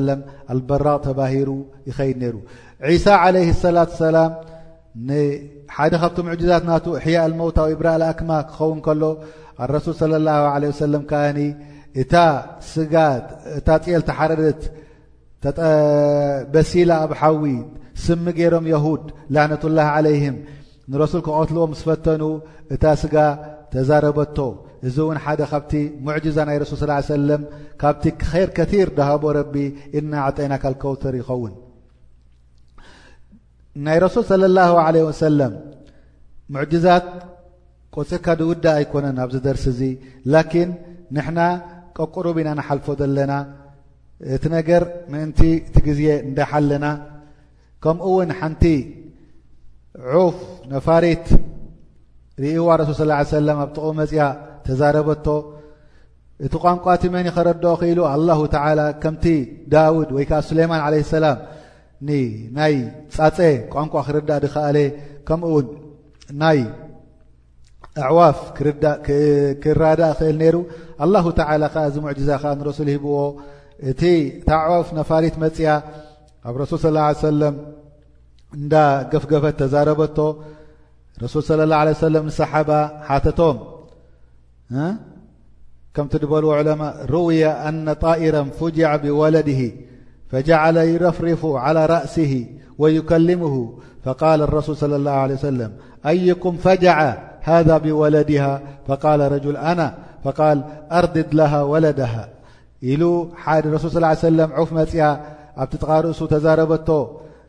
ኣልበራቅ 0.53 0.99
ተባሂሩ 1.07 1.49
ይኸድ 1.89 2.17
ነይሩ 2.23 2.37
ሳ 3.05 3.17
ለ 3.35 3.37
ሰላةሰላ 3.65 4.19
ሓደ 5.77 5.93
ካብቲ 6.03 6.17
ሙዛት 6.29 6.65
ናቱ 6.71 6.85
እሕያ 7.01 7.17
ሞውታ 7.41 7.59
ብራ 7.81 7.89
ልኣክማ 8.03 8.31
ክኸውን 8.49 8.81
ከሎ 8.87 9.03
ረሱል 9.75 9.95
صى 10.01 11.11
ه 11.11 11.15
ኣኒ 11.27 11.39
እጋእታ 12.01 13.69
ል 14.01 14.03
ተሓረድት 14.09 14.63
በሲላ 16.55 16.91
ኣብ 17.05 17.13
ሓዊ 17.21 17.43
ስሚ 18.05 18.25
ገይሮም 18.39 18.67
የሁድ 18.75 19.05
ላነة 19.35 19.63
ላه 19.79 19.87
عለይهም 19.97 20.37
ንረሱል 20.91 21.21
ክቐትልዎ 21.27 21.65
ስ 21.81 21.83
ፈተኑ 21.89 22.23
እታ 22.75 22.85
ስጋ 23.01 23.15
ተዛረበቶ 23.73 24.37
እዚ 24.89 24.97
እውን 25.05 25.19
ሓደ 25.25 25.41
ካብቲ 25.51 25.73
ሙዕጅዛ 26.07 26.37
ናይ 26.49 26.57
ረሱል 26.63 26.79
ስላ 26.85 26.93
ሰለም 27.17 27.43
ካብቲ 27.83 28.05
ኸይር 28.31 28.49
ከቲር 28.57 28.89
ዝሃቦ 28.97 29.23
ረቢ 29.39 29.55
ኢና 29.99 30.13
ዕጠይና 30.29 30.55
ካልከውተር 30.63 31.15
ይኸውን 31.21 31.53
ናይ 33.85 33.99
ረሱል 34.05 34.25
صለ 34.31 34.43
ላه 34.59 34.71
عለه 34.87 35.03
ወሰለም 35.09 35.53
ሙዕጅዛት 36.55 37.07
ቆፂርካ 37.97 38.27
ድውዳ 38.41 38.65
ኣይኮነን 38.79 39.17
ኣብዚ 39.25 39.37
ደርሲ 39.47 39.65
እዚ 39.75 39.81
ላኪን 40.33 40.71
ንሕና 41.17 41.41
ቆቁሩብ 41.99 42.37
ኢና 42.43 42.49
ናሓልፎ 42.59 42.87
ዘለና 43.01 43.33
እቲ 44.35 44.45
ነገር 44.57 44.83
ምእንቲ 45.13 45.41
እቲ 45.69 45.77
ግዜ 45.87 46.03
እንዳሓለና 46.29 46.85
ከምኡ 47.85 48.05
ውን 48.17 48.31
ሓንቲ 48.41 48.65
ዑፍ 50.21 50.37
ነፋሪት 50.73 51.27
ሪእዋ 52.43 52.63
ረሱል 52.81 53.11
ስ 53.27 53.33
ሰለም 53.37 53.59
ኣብ 53.65 53.71
ጥቑም 53.77 53.97
መፅያ 54.01 54.23
ተዛረበቶ 54.67 55.27
እቲ 56.47 56.55
ቋንቋ 56.65 56.85
እቲ 56.97 57.05
መኒ 57.15 57.27
ኸረዶኦ 57.37 57.75
ክኢሉ 57.81 58.01
ኣላሁ 58.13 58.41
ተላ 58.55 58.81
ከምቲ 59.03 59.25
ዳውድ 59.73 60.09
ወይከዓ 60.17 60.39
ስሌማን 60.49 60.81
ዓለ 60.87 60.95
ሰላም 61.17 61.39
ናይ 62.59 62.75
ፃፀ 63.17 63.39
ቋንቋ 63.75 63.95
ክርዳእ 64.07 64.41
ድከኣለ 64.45 64.79
ከምኡእውን 65.29 65.67
ናይ 66.43 66.59
ኣዕዋፍ 68.07 68.39
ክራዳእ 69.63 70.15
ኽእል 70.21 70.37
ነይሩ 70.43 70.57
ኣላሁ 71.05 71.27
ተላ 71.39 71.65
ከ 71.75 71.85
እዚ 71.91 71.97
ሙዕጂዛ 72.05 72.31
ከ 72.43 72.55
ንረሱል 72.61 72.89
ሂብዎ 72.95 73.15
እቲ 73.93 74.03
ታኣዕዋፍ 74.49 74.89
ነፋሪት 74.99 75.37
መፅያ 75.45 75.69
ኣብ 76.49 76.55
ረሱል 76.63 76.81
ስ 76.85 77.23
ሰለም 77.25 77.55
እንዳ 78.59 78.75
ገፍገፈት 79.13 79.55
ተዛረበቶ 79.63 80.19
رسول 81.23 81.43
صى 81.43 81.55
الله 81.65 81.77
عليه 81.77 81.91
وسلم 81.91 82.27
نصحاب 82.27 83.01
حتتم 83.03 83.59
كمت 85.95 86.25
بلو 86.25 86.53
علماء 86.53 87.07
روي 87.07 87.47
أن 87.47 87.93
طائرا 87.93 88.43
فجع 88.43 88.97
بولده 88.97 89.71
فجعل 90.31 90.77
يرفرف 90.77 91.47
على 91.47 91.87
رأسه 91.87 92.47
ويكلمه 92.79 93.79
فقال 94.05 94.43
الرسول 94.43 94.77
صلى 94.77 94.97
الله 94.97 95.11
عليه 95.11 95.35
وسلم 95.35 95.73
أيكم 96.07 96.57
فجع 96.57 97.19
هذا 97.41 97.79
بولدها 97.79 98.63
فقال 98.87 99.33
رجل 99.33 99.57
أنا 99.57 99.95
فقال 100.25 100.65
أرضد 100.93 101.27
لها 101.35 101.63
ولدها 101.63 102.29
إل 102.85 103.29
حد 103.37 103.67
رسل 103.67 103.91
صلىله 103.91 104.07
عليه 104.09 104.19
وسلم 104.19 104.53
عف 104.53 104.73
مع 104.73 105.21
بتتقى 105.65 106.01
رأس 106.03 106.19
تزاربت 106.19 106.91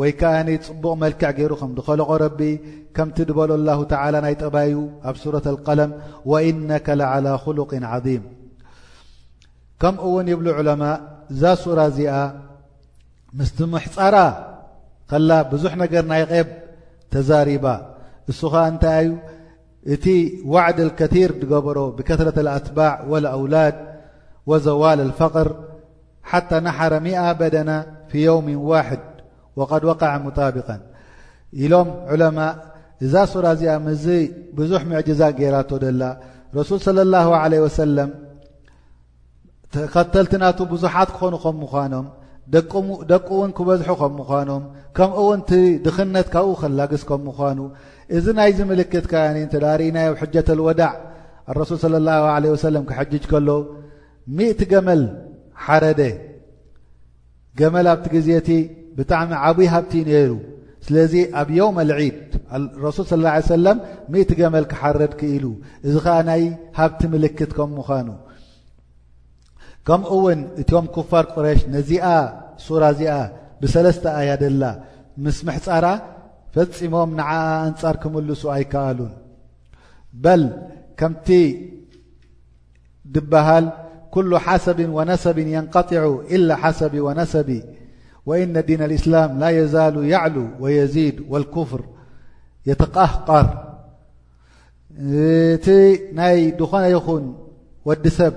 ወይ 0.00 0.12
ከዓ 0.20 0.34
ፅቡቕ 0.68 0.84
መልክዕ 1.04 1.30
ገይሩ 1.38 1.52
ከ 1.60 1.62
ድከለቆ 1.78 2.10
ረቢ 2.24 2.40
ከምቲ 2.96 3.16
ድበሎ 3.28 3.50
ላه 3.68 3.78
ናይ 4.24 4.34
ጠባይዩ 4.42 4.76
ኣብ 5.08 5.16
ሱረة 5.22 5.46
الቀለም 5.54 5.90
ወኢነك 6.32 6.86
لعلى 7.00 7.32
خሉق 7.42 7.70
عظም 7.92 8.22
ከምውን 9.80 10.26
ይብሉ 10.32 10.46
ዕለማ 10.58 10.82
እዛ 11.32 11.42
ሱራ 11.64 11.78
እዚኣ 11.90 12.14
ምስቲ 13.38 13.58
ምሕፃራ 13.72 14.16
ከላ 15.10 15.30
ብዙሕ 15.50 15.72
ነገር 15.82 16.02
ናይ 16.12 16.22
ቀብ 16.32 16.48
ተዛሪባ 17.12 17.64
እስከ 18.30 18.52
እንታዩ 18.70 19.06
እቲ 19.94 20.06
ዋዕድ 20.52 20.78
ከቲር 20.98 21.30
ድገበሮ 21.42 21.78
ብከትረት 21.98 22.36
اኣትባዕ 22.42 22.92
أውላድ 23.36 23.76
ወዘዋል 24.50 24.98
ልፈቅር 25.10 25.48
ሓታى 26.30 26.56
ናሓረ 26.64 26.92
ሚኣ 27.06 27.20
በደና 27.40 27.70
ፊ 28.10 28.12
የውም 28.24 28.46
ዋሕድ 28.70 29.02
ወቐድ 29.58 29.82
ወقዐ 29.90 30.10
ሙጣቢቀን 30.26 30.80
ኢሎም 31.64 31.88
ዑለማ 32.12 32.38
እዛ 33.04 33.14
ሱራ 33.32 33.44
እዚኣ 33.56 33.72
ምዝ 33.86 34.04
ብዙሕ 34.58 34.82
ምዕጅዛ 34.90 35.20
ገይራቶ 35.38 35.70
ደላ 35.84 36.02
ረሱል 36.58 36.78
صለى 36.86 37.02
ላه 37.14 37.28
عለه 37.42 37.58
ወሰለም 37.66 38.10
ተኸተልቲናቱ 39.74 40.58
ብዙሓት 40.72 41.08
ክኾኑ 41.14 41.34
ከም 41.42 41.56
ምዃኖም 41.62 42.06
ደቁእውን 43.10 43.50
ክበዝሑ 43.56 43.88
ከም 44.00 44.12
ምዃኖም 44.20 44.62
ከምኡውን 44.96 45.40
ቲ 45.48 45.50
ድኽነት 45.84 46.26
ካብኡ 46.34 46.54
ከላግስ 46.62 47.02
ከም 47.08 47.20
ምዃኑ 47.28 47.58
እዚ 48.18 48.26
ናይዚ 48.38 48.58
ምልክትካተዳሪእናዮ 48.70 50.10
ሕጀተልወዳዕ 50.20 50.92
ረሱል 51.58 51.76
ص 51.82 51.84
ላه 52.06 52.22
عለه 52.34 52.48
ወሰለም 52.54 52.84
ክሐጅጅ 52.88 53.24
ከሎ 53.32 53.48
ሚእቲ 54.36 54.60
ገመል 54.72 55.02
ሓረደ 55.64 56.00
ገመል 57.58 57.86
ኣብቲ 57.92 58.06
ግዜቲ 58.16 58.48
ብጣዕሚ 58.96 59.30
ዓብይ 59.46 59.68
ሃብቲ 59.74 59.92
ነይሩ 60.08 60.32
ስለዚ 60.86 61.14
ኣብ 61.40 61.48
ዮውም 61.58 61.76
ኣልዒድ 61.82 62.16
ረሱል 62.84 63.04
صለ 63.12 63.24
ه 63.34 63.40
ሰለም 63.52 63.78
ሚእቲ 64.12 64.30
ገመል 64.40 64.64
ክሓረድክ 64.72 65.20
ኢሉ 65.34 65.44
እዚ 65.86 65.94
ከዓ 66.04 66.16
ናይ 66.28 66.42
ሃብቲ 66.78 67.00
ምልክት 67.14 67.50
ከም 67.58 67.70
ምዃኑ 67.78 68.08
ከምኡውን 69.86 70.40
እትዮም 70.60 70.86
ክፋር 70.94 71.24
ቁረሽ 71.34 71.60
ነዚኣ 71.76 72.06
ሱራ 72.66 72.82
እዚኣ 72.94 73.14
ብሰለስተኣያደላ 73.62 74.62
ምስ 75.24 75.38
ምሕፃራ 75.46 75.86
ፈፂሞም 76.54 77.10
ንዓ 77.18 77.30
እንጻር 77.68 77.94
ክምልሱ 78.02 78.42
ኣይከኣሉን 78.54 79.12
በል 80.24 80.42
ከምቲ 81.00 81.28
ድብሃል 83.14 83.66
ኩل 84.14 84.30
ሓሰብ 84.44 84.78
وነሰብ 84.96 85.36
يንقጢዑ 85.56 86.06
ኢل 86.34 86.48
ሓሰቢ 86.62 86.94
وነሰቢ 87.06 87.48
وإن 88.28 88.54
ዲيና 88.68 88.82
اእስላም 88.94 89.30
ላ 89.42 89.44
የዛሉ 89.58 89.96
የዕل 90.12 90.36
وየዚድ 90.62 91.16
والكፍር 91.32 91.82
የተقቀር 92.68 93.46
ቲ 95.64 95.68
ናይ 96.18 96.38
ድኾነ 96.60 96.84
ይኹን 96.94 97.24
ወዲሰብ 97.88 98.34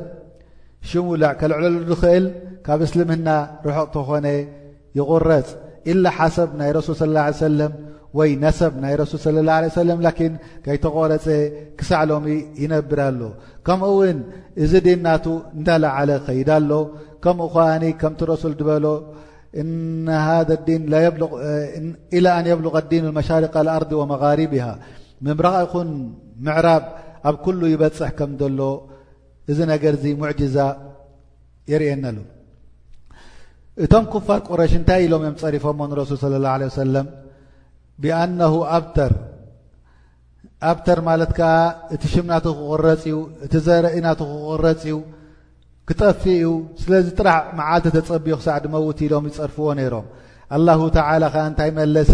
ሽዕ 0.89 1.05
ከልዕለሉ 1.39 1.75
ንኽእል 1.91 2.25
ካብ 2.65 2.79
እስልምና 2.87 3.27
ርሑቕ 3.67 3.87
ተኾነ 3.95 4.27
ይغረፅ 4.99 5.47
ኢላ 5.91 6.03
ሓሰብ 6.17 6.49
ናይ 6.59 6.69
ረሱል 6.77 6.95
صى 7.01 7.07
ه 7.17 7.21
عي 7.25 7.41
ለم 7.59 7.73
ወይ 8.17 8.29
ነሰብ 8.43 8.73
ናይ 8.83 8.93
ረሱል 9.01 9.19
صለ 9.25 9.37
ላه 9.47 9.65
ه 9.75 9.83
ላን 9.89 10.33
ከይተቆረፀ 10.65 11.25
ክሳዕ 11.77 12.01
ሎሚ 12.11 12.25
ይነብራሎ 12.63 13.21
ከምኡ 13.67 13.87
እውን 13.93 14.17
እዚ 14.63 14.71
ድን 14.85 14.99
ናቱ 15.05 15.25
እንዳላዓለ 15.57 16.09
ኸይዳ 16.27 16.49
ሎ 16.69 16.73
ከምኡ 17.23 17.47
ኳኒ 17.55 17.83
ከምቲ 18.01 18.19
ረሱል 18.33 18.53
ድበሎ 18.59 18.85
እ 19.61 19.63
ኢላ 22.17 22.25
ኣን 22.37 22.45
የብልغ 22.51 22.75
ዲን 22.91 23.03
መሻርቅ 23.17 23.53
ኣርዲ 23.77 23.91
ወመغሪቢሃ 24.01 24.67
ምምራኽ 25.25 25.57
ይኹን 25.65 25.89
ምዕራብ 26.45 26.83
ኣብ 27.29 27.35
ኩሉ 27.43 27.61
ይበፅሕ 27.73 28.11
ከም 28.19 28.31
ዘሎ 28.41 28.59
እዚ 29.51 29.59
ነገር 29.73 29.93
ዚ 30.03 30.05
ሙዕጅዛ 30.21 30.57
የርኤናሎ 31.71 32.17
እቶም 33.83 34.05
ክፋር 34.13 34.39
ቁረሽ 34.47 34.73
እንታይ 34.79 35.01
ኢሎምእዮም 35.07 35.37
ፀሪፎሞ 35.43 35.79
ንረሱል 35.91 36.17
صለ 36.23 36.33
ላه 36.45 36.53
ه 36.67 36.71
ሰለ 36.79 36.95
ብኣነሁ 38.01 38.53
ኣብተር 38.77 39.13
ኣብተር 40.69 40.99
ማለትከዓ 41.07 41.53
እቲ 41.93 42.03
ሽም 42.11 42.25
ናቱ 42.31 42.45
ክቕረፂ 42.57 42.85
እዩ 43.09 43.15
እቲ 43.45 43.53
ዘርኢ 43.65 43.95
ናተ 44.05 44.19
ክቕረፅ 44.31 44.81
እዩ 44.87 44.97
ክጠፊ 45.87 46.21
እዩ 46.37 46.47
ስለዚ 46.81 47.07
ጥራሕ 47.19 47.41
መዓልተ 47.57 47.85
ተፀቢኡ 47.95 48.35
ክሳዕ 48.41 48.57
ድመውት 48.65 48.99
ኢሎም 49.05 49.25
ይፀርፍዎ 49.29 49.67
ነይሮም 49.79 50.05
ኣላሁ 50.57 50.79
ተዓላ 50.97 51.23
ከ 51.33 51.43
እንታይ 51.49 51.71
መለሰ 51.79 52.13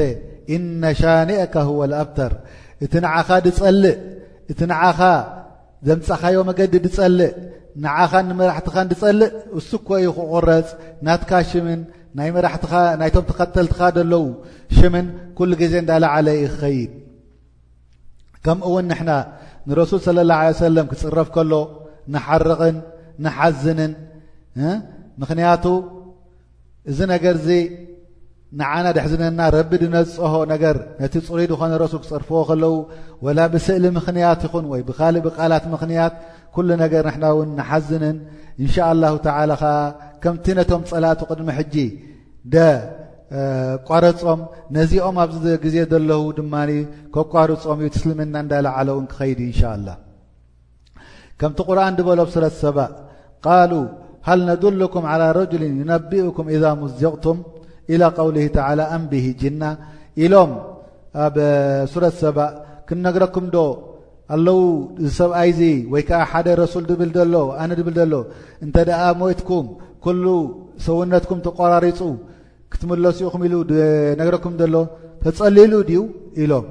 እነ 0.56 0.82
ሻኒአካሁወ 1.02 1.82
ልኣብተር 1.92 2.34
እቲ 2.86 2.94
ንዓኻ 3.06 3.28
ድጸልእ 3.46 3.96
እቲ 4.52 4.60
ንዓኻ 4.72 5.00
ዘምፀኻዮ 5.88 6.38
መገዲ 6.50 6.74
ድጸልእ 6.86 7.34
ንዓኻ 7.86 8.12
ንመራሕትኻን 8.30 8.88
ድጸልእ 8.92 9.32
እስኮ 9.60 9.88
እዩ 10.02 10.10
ክቕረፅ 10.18 10.68
ናትካ 11.08 11.32
ሽምን 11.50 11.82
ናይ 12.18 12.30
መራትኻ 12.36 12.72
ናይቶም 13.00 13.26
ተኸተልትኻ 13.30 13.82
ደለዉ 13.98 14.24
ሽምን 14.78 15.08
ኩሉ 15.38 15.52
ግዜ 15.62 15.74
እዳላዓለ 15.84 16.28
ዩ 16.42 16.46
ክኸይድ 16.54 16.92
ከምኡ 18.46 18.66
እውን 18.70 18.86
ንሕና 18.92 19.12
ንረሱል 19.70 20.00
صለ 20.08 20.20
ላه 20.30 20.40
ሰለም 20.66 20.88
ክፅረፍ 20.92 21.28
ከሎ 21.36 21.54
ንሓርቕን 22.14 22.76
ንሓዝንን 23.24 23.92
ምክንያቱ 25.22 25.66
እዚ 26.90 27.00
ነገር 27.14 27.36
ዚ 27.46 27.50
ንዓና 28.60 28.86
ድሕዝነና 28.98 29.40
ረቢ 29.56 29.72
ድነፀሆ 29.82 30.34
ነገር 30.52 30.76
ነቲ 31.02 31.14
ፅሩድ 31.26 31.52
ኾነ 31.60 31.74
ረሱል 31.82 32.00
ክፅርፍዎ 32.06 32.38
ከለዉ 32.50 32.72
ወላ 33.26 33.40
ብስእሊ 33.54 33.84
ምኽንያት 33.98 34.42
ይኹን 34.46 34.66
ወይ 34.72 34.82
ብካሊእ 34.88 35.24
ብቃላት 35.26 35.66
ምኽንያት 35.74 36.14
ኩሉ 36.56 36.70
ነገር 36.84 37.04
ንና 37.16 37.24
እውን 37.34 37.50
ንሓዝንን 37.58 38.18
እንሻ 38.64 38.76
ላሁ 39.02 39.16
ተላ 39.26 39.52
ኸ 39.62 39.64
ከምቲ 40.24 40.46
ነቶም 40.58 40.82
ፀላት 40.90 41.20
ቕድሚ 41.30 41.50
ሕጂ 41.58 41.76
ደቋረፆም 42.54 44.42
ነዚኦም 44.78 45.18
ኣብ 45.24 45.32
ግዜ 45.64 45.78
ዘለ 45.92 46.12
ድማ 46.38 46.54
ኮቋርፆም 47.16 47.80
እዩ 47.84 47.90
ትስልምና 47.96 48.36
እዳላዓለውን 48.46 49.06
ክኸይድ 49.12 49.40
እንሻላه 49.50 49.96
ከምቲ 51.42 51.60
ቁርን 51.70 51.96
ድበሎብ 52.00 52.30
ሱረት 52.36 52.56
ሰባ 52.64 52.78
ቃሉ 53.46 53.72
ሃል 54.28 54.40
ነዱሉኩም 54.50 55.04
عላ 55.12 55.24
ረጅልን 55.40 55.76
ዩነቢኡኩም 55.82 56.48
ኢዛ 56.56 56.64
ሙዝቕቱም 56.82 57.38
ኢላ 57.94 58.04
ቀውሊ 58.18 58.38
ተላ 58.56 58.80
ኣንብሂጅና 58.96 59.62
ኢሎም 60.24 60.52
ኣብ 61.26 61.36
ሱረት 61.92 62.16
ሰባ 62.24 62.38
ክንነግረኩም 62.88 63.46
ዶ 63.56 63.60
ኣለዉ 64.36 64.60
ሰብኣይዚ 65.20 65.60
ወይከዓ 65.94 66.20
ሓደ 66.32 66.48
ረሱል 66.62 66.84
ድብል 66.90 67.12
ሎ 67.34 67.38
ኣነ 67.62 67.72
ድብል 67.80 67.96
ሎ 68.12 68.16
እንተ 68.66 68.76
ደኣ 68.90 69.02
ሞእትኩም 69.20 69.66
ኩሉ 70.06 70.26
ሰውነትኩም 70.88 71.40
ተቆራሪፁ 71.46 72.02
ክትመለሱ 72.72 73.20
ኡኹም 73.28 73.42
ኢሉ 73.48 73.56
ነገረኩም 74.20 74.54
ዘሎ 74.62 74.76
ተጸሊሉ 75.24 75.74
ድዩ 75.90 76.02
ኢሎም 76.44 76.66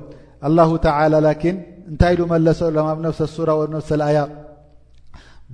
ላه 0.56 0.70
ተ 0.84 0.88
ላኪን 1.26 1.56
እንታይ 1.92 2.12
ኢሉ 2.14 2.22
መለሶ 2.34 2.58
ኢሎም 2.72 2.86
ኣብ 2.92 2.98
ነፍሰ 3.06 3.20
ሱራ 3.36 3.48
ኣብነፍሰኣያ 3.62 4.18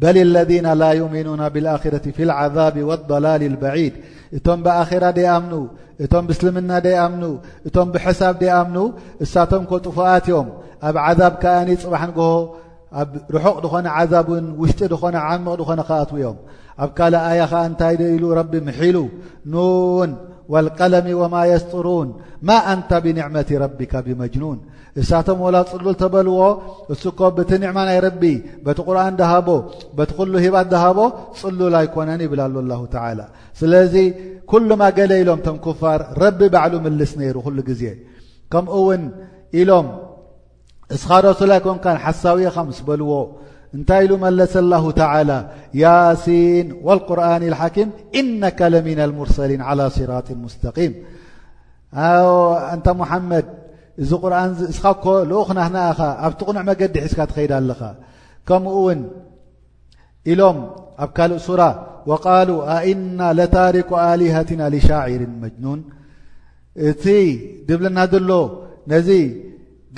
በል 0.00 0.16
اለذና 0.26 0.66
ላ 0.80 0.84
يؤሚኑوና 1.00 1.42
ብاኣረة 1.54 2.06
ፊ 2.16 2.18
اልዓዛብ 2.26 2.74
ولضላል 2.88 3.42
በዒድ 3.62 3.94
እቶም 4.36 4.58
ብኣኼራ 4.66 5.04
ደይኣምኑ 5.18 5.52
እቶም 6.04 6.24
ብስልምና 6.28 6.70
ደይኣምኑ 6.86 7.24
እቶም 7.68 7.88
ብሕሳብ 7.94 8.34
ደይኣምኑ 8.42 8.76
እሳቶም 9.24 9.64
ኮጡፉኣት 9.72 10.24
ዮም 10.32 10.48
ኣብ 10.88 10.96
ዓዛብ 11.08 11.34
ከኣኒ 11.42 11.68
ፅባሕ 11.82 12.02
ንግሆ 12.10 12.22
ኣብ 13.02 13.10
ርሑቕ 13.34 13.56
ድኾነ 13.64 13.86
ዓዛብን 13.98 14.44
ውሽጢ 14.62 14.80
ድኾነ 14.92 15.16
ዓምቕ 15.28 15.52
ድኾነ 15.60 15.80
ከኣትውዮም 15.88 16.36
ኣብ 16.84 16.90
ካልእ 16.98 17.24
ኣያ 17.30 17.40
ኸዓ 17.52 17.62
እንታይ 17.70 17.94
ኢሉ 18.16 18.24
ረቢ 18.38 18.52
ምሒሉ 18.66 18.96
ኑን 19.52 20.10
ወልቀለሚ 20.52 21.08
ወማ 21.20 21.34
የስጡሩን 21.52 22.08
ማ 22.48 22.58
አንታ 22.72 22.90
ብኒዕመቲ 23.04 23.48
ረቢካ 23.64 23.92
ብመጅኑን 24.06 24.58
እሳቶም 25.00 25.38
ወላ 25.44 25.56
ፅሉል 25.70 25.96
ተበልዎ 26.02 26.40
እስኮ 26.94 27.20
በቲ 27.36 27.50
ኒዕማ 27.62 27.78
ናይ 27.88 27.98
ረቢ 28.06 28.22
በቲ 28.66 28.78
ቁርን 28.88 29.14
ዳሃቦ 29.20 29.48
በቲ 29.98 30.10
ኩሉ 30.18 30.32
ሂባት 30.44 30.66
ድሃቦ 30.72 30.98
ፅሉል 31.40 31.76
ኣይኮነን 31.80 32.20
ይብል 32.26 32.42
ሉ 32.54 32.64
ላሁ 32.72 32.82
ተላ 32.94 33.20
ስለዚ 33.60 33.94
ኵሉማ 34.52 34.82
ገለ 34.98 35.12
ኢሎም 35.22 35.40
ቶም 35.46 35.56
ክፋር 35.66 36.00
ረቢ 36.22 36.40
ባዕሉ 36.54 36.74
ምልስ 36.86 37.12
ነይሩ 37.22 37.36
ኩሉ 37.46 37.58
ግዜ 37.70 37.82
ከምኡውን 38.54 39.02
ኢሎም 39.60 39.86
እስኻ 40.94 41.10
رሱላ 41.28 41.52
ኮንካሓሳዊኻ 41.64 42.54
ምስበልዎ 42.68 43.12
እንታይ 43.76 44.00
ኢሉ 44.06 44.12
መለሰ 44.24 44.54
الله 44.64 44.84
على 45.12 45.38
ያሲን 45.82 46.66
والقርን 46.86 47.42
الሓكም 47.50 47.88
እነك 48.20 48.58
لمن 48.74 48.98
المርሰሊين 49.06 49.60
على 49.68 49.84
صرط 49.96 50.28
مስتقيም 50.44 50.92
እንታ 52.74 52.86
مሓመድ 53.00 53.46
እዚ 54.02 54.10
قርንስኻኮ 54.22 55.04
ልኡኽ 55.30 55.48
ናእኻ 55.74 55.98
ኣብ 56.24 56.32
ትቕኑዕ 56.38 56.62
መገዲ 56.70 56.94
ሒዝካ 57.04 57.20
ትኸይዳ 57.30 57.52
ኣለኻ 57.60 57.80
ከምኡ 58.48 58.74
ውን 58.86 59.00
ኢሎም 60.32 60.56
ኣብ 61.02 61.10
ካልእ 61.16 61.40
ሱر 61.48 61.60
وቃل 62.10 62.50
ኣእና 62.76 63.18
لታሪኩ 63.38 63.90
ኣلهትና 64.08 64.62
لشعር 64.74 65.20
مጅنوን 65.42 65.80
እቲ 66.88 67.04
ድብልና 67.66 67.98
ዘሎ 68.12 68.30
ነዚ 68.92 69.08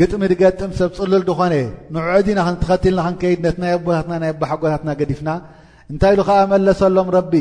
ግጥሚ 0.01 0.23
ድገጥም 0.31 0.71
ሰብ 0.79 0.91
ፅልል 0.97 1.23
ድኾነ 1.29 1.53
ንዕዕዲና 1.95 2.41
ክተኸትልና 2.63 3.01
ክንከይድ 3.07 3.39
ነቲ 3.45 3.57
ናይ 3.63 3.73
ኣቦታትና 3.77 4.13
ናይ 4.23 4.33
ሓጎታትና 4.51 4.91
ገዲፍና 5.01 5.29
እንታይ 5.93 6.11
ኢሉ 6.15 6.21
ከዓ 6.29 6.39
መለሰሎም 6.53 7.09
ረቢ 7.17 7.33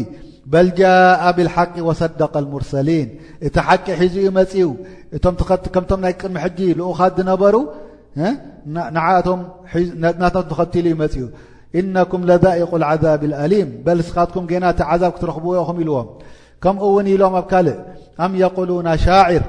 በል 0.53 0.67
ጃء 0.77 1.21
ብاልሓቂ 1.37 1.73
ወصደቀ 1.89 2.33
ሙርሰሊን 2.51 3.07
እቲ 3.47 3.55
ሓቂ 3.67 3.85
ሒዙ 4.01 4.15
ኡ 4.29 4.31
መፅኡ 4.37 4.69
ከምቶም 5.73 5.99
ናይ 6.05 6.13
ቅጥሚ 6.21 6.35
ሕጂ 6.45 6.59
ልኡኻ 6.79 6.99
ዝነበሩ 7.17 7.55
ና 10.21 10.23
ተኸትሉ 10.49 10.85
ዩ 10.93 10.95
መፅኡ 11.03 11.25
ኢነኩም 11.79 12.21
ለዳኢቁ 12.29 12.71
ዓذብ 12.89 13.21
አሊም 13.43 13.69
በል 13.85 13.99
ስኻትኩም 14.09 14.45
ገና 14.51 14.65
ቲ 14.79 14.87
ዓዛብ 14.91 15.11
ክትረኽብኦኹም 15.15 15.77
ኢልዎም 15.83 16.07
ከምኡ 16.63 16.83
እውን 16.91 17.07
ኢሎም 17.15 17.33
ኣብ 17.39 17.45
ካልእ 17.51 17.79
ኣም 18.23 18.31
የقሉና 18.43 18.87
ሻዕር 19.05 19.43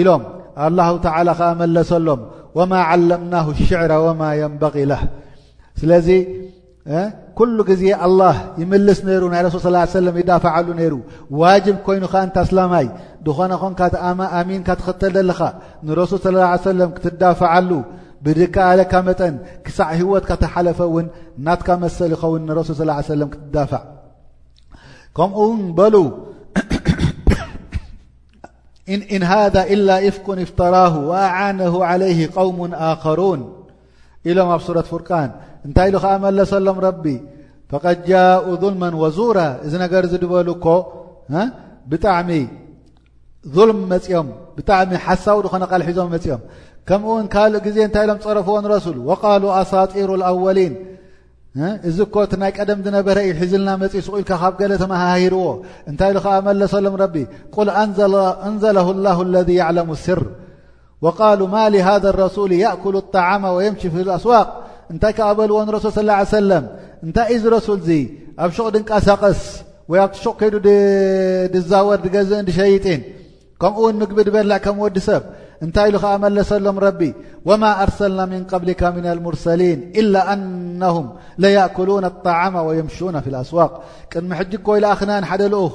ኢሎም 0.00 0.22
ኣላه 0.64 0.88
ተላ 1.04 1.28
ከኣመለሰሎም 1.38 2.20
ወማ 2.58 2.72
ዓለምናه 2.90 3.46
ሽዕራ 3.68 3.92
ወማ 4.06 4.22
የንበغ 4.40 4.74
ላህ 4.90 5.00
ስለዚ 5.80 6.08
ኩሉ 7.38 7.56
ግዜ 7.70 7.82
ኣላህ 8.06 8.36
ይምልስ 8.60 8.98
ነይሩ 9.08 9.22
ናይ 9.32 9.40
ረሱል 9.46 9.76
ስ 9.92 9.96
ሰለም 9.98 10.16
ይዳፍዓሉ 10.20 10.66
ነይሩ 10.80 10.94
ዋጅብ 11.40 11.76
ኮይኑከ 11.86 12.14
እንታ 12.26 12.36
ኣስላማይ 12.46 12.86
ድኾነ 13.26 13.52
ኾንካ 13.62 13.80
ኣሚንካ 14.38 14.68
ትኽተል 14.80 15.12
ዘለኻ 15.16 15.40
ንረሱል 15.88 16.20
ስለ 16.26 16.38
ሰለም 16.68 16.90
ክትዳፍዓሉ 16.96 17.70
ብድካለካ 18.26 18.92
መጠን 19.08 19.34
ክሳዕ 19.66 19.90
ህወትካ 20.00 20.30
ተሓለፈ 20.44 20.78
እውን 20.90 21.08
ናትካ 21.46 21.68
መሰል 21.84 22.12
ይኸውን 22.16 22.44
ንረሱል 22.50 22.76
ስ 23.10 23.18
ለም 23.22 23.28
ክትዳፍዕ 23.34 23.82
ከምኡውን 25.18 25.60
በሉ 25.76 25.94
ኢን 28.94 29.22
ሃذا 29.30 29.60
إل 29.74 29.86
ኢፍኩ 30.08 30.26
اፍተራه 30.46 30.94
وኣعነه 31.10 31.74
علይه 31.90 32.20
قውሙ 32.36 32.58
ኣخሩوን 32.90 33.40
ኢሎም 34.28 34.48
ኣብ 34.54 34.60
ሱረት 34.66 34.86
ፍርቃን 34.92 35.30
እንታይ 35.66 35.88
ሉ 35.92 35.96
ከኣመለሰሎም 36.04 36.78
ረቢ 36.86 37.04
فقድ 37.70 37.98
ጃء 38.10 38.44
ظልم 38.62 38.82
ወዙራ 39.02 39.38
እዚ 39.66 39.72
ነገር 39.84 40.02
ዝድበሉኮ 40.12 40.66
ብጣዕሚ 41.90 42.30
ظልም 43.56 43.78
መፅኦም 43.92 44.28
ብጣዕሚ 44.56 44.90
ሓሳቡ 45.06 45.36
ድኾነ 45.44 45.62
ቀልሒዞም 45.72 46.08
መፅኦም 46.14 46.42
ከምኡውን 46.88 47.26
ካልእ 47.34 47.60
ግዜ 47.66 47.76
እንታይ 47.88 48.02
ኢሎም 48.06 48.18
ጸረፍዎን 48.24 48.64
ረሱል 48.74 48.96
وቃሉ 49.08 49.42
ኣሳጢሩ 49.60 50.08
الأወሊን 50.18 50.74
እዚ 51.88 51.98
ኮት 52.14 52.32
ናይ 52.40 52.50
ቀደም 52.58 52.78
ዝነበረ 52.86 53.18
እዩ 53.26 53.30
ሒዝልና 53.40 53.68
መፅኢ 53.82 54.00
ስቁ 54.06 54.14
ኢልካ 54.20 54.32
ካብ 54.40 54.52
ገለ 54.60 54.72
ተመሃሂርዎ 54.82 55.44
እንታይ 55.90 56.10
ከዓ 56.24 56.34
መለሰሎም 56.48 56.94
ረቢ 57.02 57.14
ቁል 57.54 57.68
እንዘለ 57.82 58.14
اላه 58.94 59.18
ለذ 59.34 59.48
ያعለሙ 59.60 59.88
ስር 60.04 60.20
وቃሉ 61.04 61.40
ማ 61.54 61.56
ሃذ 61.88 62.04
لረሱል 62.14 62.50
የእكሉ 62.62 62.94
لطዓማ 63.00 63.42
ወየምሽ 63.56 63.82
ፊ 63.94 63.96
ኣስዋቅ 64.16 64.48
እንታይ 64.92 65.12
ከዓ 65.18 65.28
በልዎን 65.38 65.68
ረሱል 65.76 65.92
ስ 65.94 66.28
ሰለም 66.36 66.64
እንታይ 67.04 67.26
እዚ 67.36 67.44
ረሱል 67.56 67.78
እዙ 67.82 67.90
ኣብ 68.42 68.50
ሽቕ 68.56 68.66
ድንቃሳቕስ 68.74 69.40
ወሽቕ 69.92 70.34
ከይዱ 70.40 70.54
ድዛወር 71.54 71.98
ድገዝእን 72.04 72.46
ድሸይጢን 72.50 73.00
ከምኡውን 73.62 73.96
ምግቢ 74.02 74.18
ድበልዕ 74.28 74.56
ከም 74.64 74.76
ወዲ 74.84 74.96
ሰብ 75.08 75.22
እንታይ 75.64 75.86
ኢሉ 75.90 75.96
ከኣመለሰሎም 76.02 76.78
ረቢ 76.84 77.00
ወማ 77.48 77.62
ኣርሰልና 77.84 78.20
ምን 78.32 78.42
قብሊከ 78.52 78.80
ምና 78.96 79.06
ልሙርሰሊን 79.18 79.80
إላ 80.00 80.14
ኣነهም 80.32 81.06
ለየእኩሉና 81.42 82.06
طعማ 82.26 82.54
ወየምሽና 82.68 83.16
ف 83.24 83.28
ኣስዋቅ 83.42 83.70
ቅድሚ 84.12 84.30
ሕጅግ 84.40 84.60
ኮይልኣኽናን 84.66 85.24
ሓደ 85.30 85.42
ልኡኽ 85.52 85.74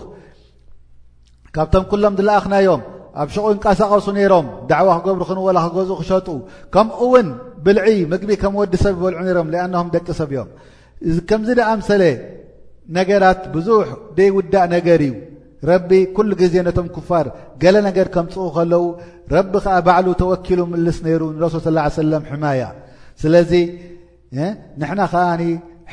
ካብቶም 1.56 1.86
ኩሎም 1.92 2.14
ለኣኽናዮም 2.28 2.82
ኣብ 3.22 3.30
ሽቁ 3.36 3.46
ንቃሳቀሱ 3.58 4.06
ነይሮም 4.18 4.46
ዳዕዋ 4.72 4.92
ክገብሩ 5.00 5.22
ክንወላ 5.30 5.58
ክገዙ 5.68 5.90
ክሸጡ 6.02 6.28
ከምኡ 6.74 7.00
ውን 7.14 7.28
ብልዒ 7.66 7.88
ምግቢ 8.12 8.30
ከም 8.44 8.54
ወዲ 8.60 8.74
ሰብ 8.84 8.94
በልዑ 9.02 9.18
ነሮም 9.28 9.50
ኣነهም 9.66 9.88
ደቂ 9.96 10.08
ሰብእዮም 10.20 10.50
ከምዚ 11.30 11.50
ደኣምሰለ 11.60 12.04
ነገራት 12.98 13.42
ብዙሕ 13.56 13.88
ደይ 14.18 14.30
ውዳእ 14.38 14.68
ነገር 14.76 15.02
እዩ 15.08 15.12
ረቢ 15.70 15.90
ኩሉ 16.16 16.30
ግዜ 16.42 16.54
ነቶም 16.68 16.88
ክፋር 16.96 17.26
ገለ 17.62 17.76
ነገድ 17.88 18.08
ከምፅኡ 18.14 18.46
ከለዉ 18.56 18.84
ረቢ 19.36 19.54
ከዓ 19.66 19.76
ባዕሉ 19.88 20.08
ተወኪሉ 20.22 20.60
ምልስ 20.74 20.98
ነይሩ 21.06 21.22
ንረሱ 21.38 21.56
ስ 21.66 21.70
ሰለ 21.98 22.12
ሕማያ 22.32 22.62
ስለዚ 23.22 23.52
ንሕና 24.82 25.02
ከዓኒ 25.14 25.42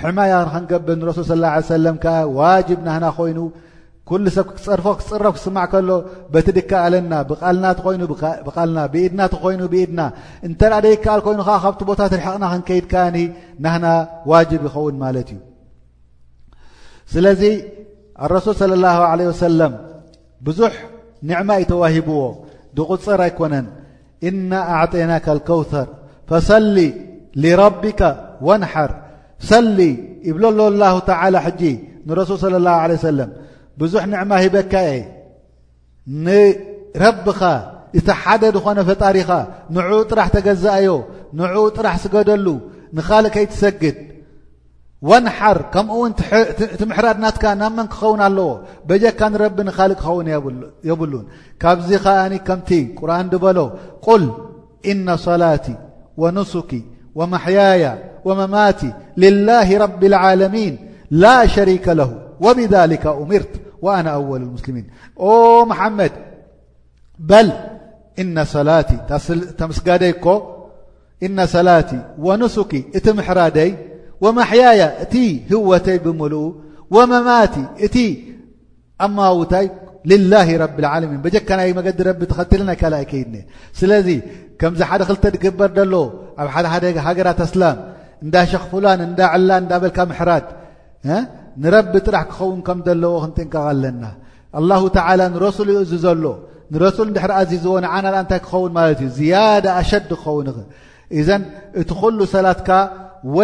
ሕማያ 0.00 0.32
ክከንገብል 0.46 0.96
ንረሱ 1.00 1.18
ስ 1.30 1.34
ሰለ 1.70 1.86
ዋጅብ 2.38 2.80
ናና 2.86 3.04
ኮይኑ 3.18 3.38
ኩ 4.10 4.16
ሰብ 4.36 4.46
ክፅርፎ 4.56 4.86
ክፅረፍ 4.98 5.34
ክስማዕ 5.36 5.64
ከሎ 5.72 5.90
በቲ 6.34 6.46
ድካ 6.58 6.70
ኣለና 6.84 7.12
ብብልና 7.30 8.82
ብኢድና 8.92 9.20
ኮይኑ 9.42 9.60
ብኢድና 9.72 10.00
እንተ 10.48 10.60
ደይከኣል 10.86 11.20
ኮይኑ 11.26 11.40
ካብቲ 11.48 11.80
ቦታ 11.90 12.00
ድሓቕና 12.12 12.44
ክንከይድካኒ 12.52 13.16
ናህና 13.66 13.86
ዋጅብ 14.32 14.62
ይኸውን 14.68 14.96
ማለት 15.04 15.28
እዩ 15.34 15.38
ስለዚ 17.12 17.42
ኣረሱል 18.26 18.54
صለ 18.62 18.72
ላሁ 18.84 19.00
ለ 19.18 19.22
ወሰለም 19.30 19.72
ብዙሕ 20.46 20.72
ንዕማ 21.28 21.50
እዩተዋሂብዎ 21.60 22.20
ድቝፅር 22.78 23.20
ኣይኮነን 23.26 23.66
እና 24.28 24.50
ኣዕጠናካ 24.78 25.26
ኣልከውተር 25.34 25.86
ፈሰሊ 26.30 26.76
ሊረቢካ 27.42 28.00
ወንሓር 28.48 28.90
ሰሊ 29.50 29.78
እብለ 30.30 30.44
ሎ 30.58 30.66
ላሁ 30.82 30.96
ተዓላ 31.08 31.34
ሕጂ 31.46 31.62
ንረሱል 32.08 32.38
صለ 32.44 32.54
ላ 32.66 32.74
ለ 32.92 32.98
ሰለ 33.06 33.18
ብዙሕ 33.80 34.02
ንዕማ 34.12 34.32
ሂበካየ 34.44 34.92
ንረብኻ 36.26 37.40
እቲ 37.98 38.08
ሓደድ 38.22 38.56
ዝኾነ 38.60 38.78
ፈጣሪኻ 38.88 39.30
ንእኡ 39.74 39.92
ጥራሕ 40.10 40.28
ተገዝአዮ 40.36 40.88
ንእኡ 41.38 41.54
ጥራሕ 41.76 41.96
ስገደሉ 42.04 42.46
ንኻልእከ 42.96 43.36
ይትሰግድ 43.44 43.96
ونሓር 45.10 45.58
ከምኡውን 45.74 46.12
ቲ 46.78 46.82
ምሕራድ 46.90 47.18
ናትካ 47.24 47.44
ናመን 47.62 47.86
ክኸውን 47.92 48.20
ኣለዎ 48.26 48.48
በጀካ 48.88 49.20
ንረቢ 49.32 49.56
ንኻልእ 49.68 49.96
ክኸውን 50.00 50.26
የብሉን 50.88 51.26
ካብዚ 51.62 51.88
ኸኒ 52.04 52.34
ከምቲ 52.46 52.68
ቁርን 52.98 53.28
በሎ 53.44 53.58
ል 54.22 54.24
إن 54.90 55.06
ሰላቲ 55.26 55.66
ونسኪ 56.22 56.70
وማحያያ 57.18 57.84
وመማቲ 58.26 58.80
لላه 59.22 59.68
رب 59.84 60.00
العلሚيን 60.10 60.74
ላ 61.22 61.24
شሪيك 61.54 61.86
له 62.00 62.10
وብذلከ 62.44 63.04
أምርት 63.22 63.52
وأن 63.84 64.06
أول 64.18 64.40
الሙስلሚን 64.46 64.86
مሓመድ 65.70 66.14
በ 67.28 67.30
ላ 68.68 68.70
ተምስጋደይ 69.60 70.10
እኮ 70.16 70.26
ላ 71.66 71.70
ونسኪ 72.26 72.72
እቲ 72.98 73.06
ምሕራደይ 73.18 73.70
ማሕያያ 74.38 74.82
እቲ 75.04 75.14
ህወተይ 75.50 75.98
ብምልኡ 76.04 76.36
መ 77.10 77.12
እቲ 77.86 77.96
ኣውታይ 79.06 79.66
ላ 80.32 80.36
ካ 81.46 81.50
ናይ 81.58 81.70
ዲ 81.88 82.24
ተኸትይ 82.30 82.60
ይ 82.64 83.06
ከድ 83.12 83.34
ስለዚ 83.80 84.08
ከዚ 84.60 84.80
ደ 85.32 85.34
ግበር 85.44 85.70
ሎ 85.92 85.94
ኣብ 86.40 86.48
ሃገራት 87.06 87.40
ላ 87.62 87.64
እዳ 88.24 88.34
ሸክፍን 88.52 88.84
እ 89.06 89.08
ዕላን 89.34 89.64
ዳ 89.70 89.74
ልካ 89.84 89.98
ምሕራት 90.10 90.46
ንረቢ 91.62 91.92
ጥራ 92.06 92.16
ክኸውን 92.30 92.60
ከምለዎ 92.66 93.14
ክጥንቀ 93.24 93.54
ኣለና 93.70 94.04
ه 94.54 95.46
ሱ 95.56 95.58
ዚ 95.90 95.94
ዘሎ 96.04 96.26
ሱ 96.96 97.00
ዝቦና 97.62 97.86
ንታይ 98.14 98.40
ክኸን 98.46 98.76
ዩ 99.02 99.06
ዝያ 99.18 99.36
ሸድ 99.90 100.10
ክኸን 100.24 100.48
ዘ 100.56 101.28
እቲ 101.80 101.90
ሰላት 102.34 102.60
ወ 103.36 103.38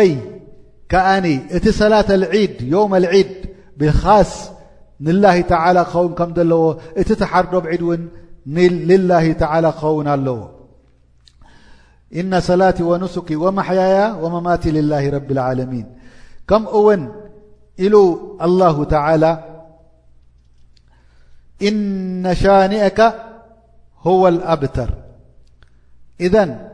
كأن 0.88 1.48
ت 1.48 1.68
صلاة 1.68 2.14
العيد 2.14 2.60
يوم 2.60 2.94
العيد 2.94 3.28
بالخاص 3.76 4.50
نالله 5.00 5.40
تعالى 5.40 5.84
خون 5.84 6.14
كم 6.14 6.34
ل 6.36 6.76
ت 6.96 7.12
تحرب 7.12 7.66
عد 7.66 7.82
ون 7.82 8.08
لله 8.46 9.32
تعالى 9.32 9.72
خون 9.72 10.08
الو 10.08 10.48
إن 12.16 12.40
صلاةي 12.40 12.82
ونسك 12.82 13.30
ومحيايا 13.30 14.12
وممات 14.14 14.66
لله 14.66 15.10
رب 15.10 15.30
العالمين 15.32 15.86
كمون 16.48 17.00
ل 17.78 17.94
الله 18.42 18.84
تعالى 18.84 19.44
إن 21.62 22.34
شانئك 22.34 23.14
هو 24.00 24.28
الأبتر 24.28 24.90
اذن 26.20 26.68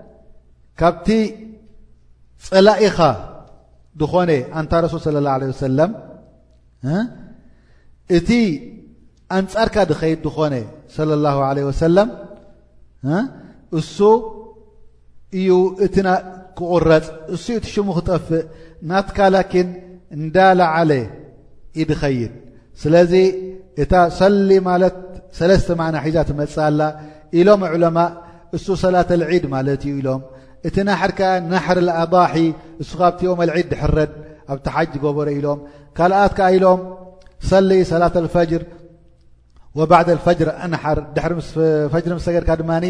كبت 0.78 1.10
لئخ 2.52 3.00
ድኾነ 4.02 4.30
እንታ 4.58 4.72
ረሱል 4.84 5.00
صለ 5.06 5.16
ه 5.26 5.36
ለ 5.40 5.52
ሰለ 5.64 5.78
እቲ 8.16 8.28
ኣንጻርካ 9.36 9.76
ድኸይድ 9.90 10.18
ድኾነ 10.26 10.54
صለ 10.96 11.10
ላه 11.24 11.36
عለه 11.48 11.62
ወሰለም 11.68 12.08
እሱ 13.78 13.96
እዩ 15.38 15.50
እቲ 15.86 15.96
ክቑረፅ 16.58 17.04
እሱ 17.34 17.44
እቲ 17.58 17.64
ሽሙ 17.74 17.88
ክጠፍእ 17.98 18.44
ናትካ 18.90 19.18
ላኪን 19.34 19.68
እንዳላዓለ 20.16 20.90
ኢ 21.80 21.82
ድኸይድ 21.90 22.32
ስለዚ 22.82 23.12
እታ 23.82 23.92
ሰሊ 24.20 24.50
ማለት 24.70 24.94
ሰለስተ 25.38 25.68
ማዕና 25.80 25.96
ሒዛ 26.06 26.16
ትመፅእ 26.28 26.62
ኣላ 26.68 26.80
ኢሎም 27.38 27.60
ዑለማ 27.72 27.98
እሱ 28.56 28.66
ሰላተ 28.84 29.10
ልዒድ 29.20 29.44
ማለት 29.54 29.80
እዩ 29.88 29.94
ኢሎም 30.00 30.22
እቲ 30.68 30.76
نحر 30.88 31.10
ك 31.18 31.20
نحر 31.54 31.76
لضح 31.88 32.32
እس 32.82 32.90
ካ 32.98 33.02
لعድ 33.48 33.66
ድحረድ 33.72 34.10
ኣቲ 34.52 34.64
ሓج 34.76 34.92
قበሮ 35.04 35.28
ኢሎም 35.38 35.58
ካلኣت 35.96 36.32
ك 36.38 36.40
ኢሎም 36.56 36.80
صل 37.50 37.70
ሰلة 37.92 38.14
الفجر 38.24 38.62
وبعد 39.78 40.08
الفجر 40.16 40.46
أنحر 40.64 40.98
ድر 41.16 41.32
فجر 41.94 42.10
مس 42.18 42.26
ድካ 42.44 42.50
ድمن 42.60 42.84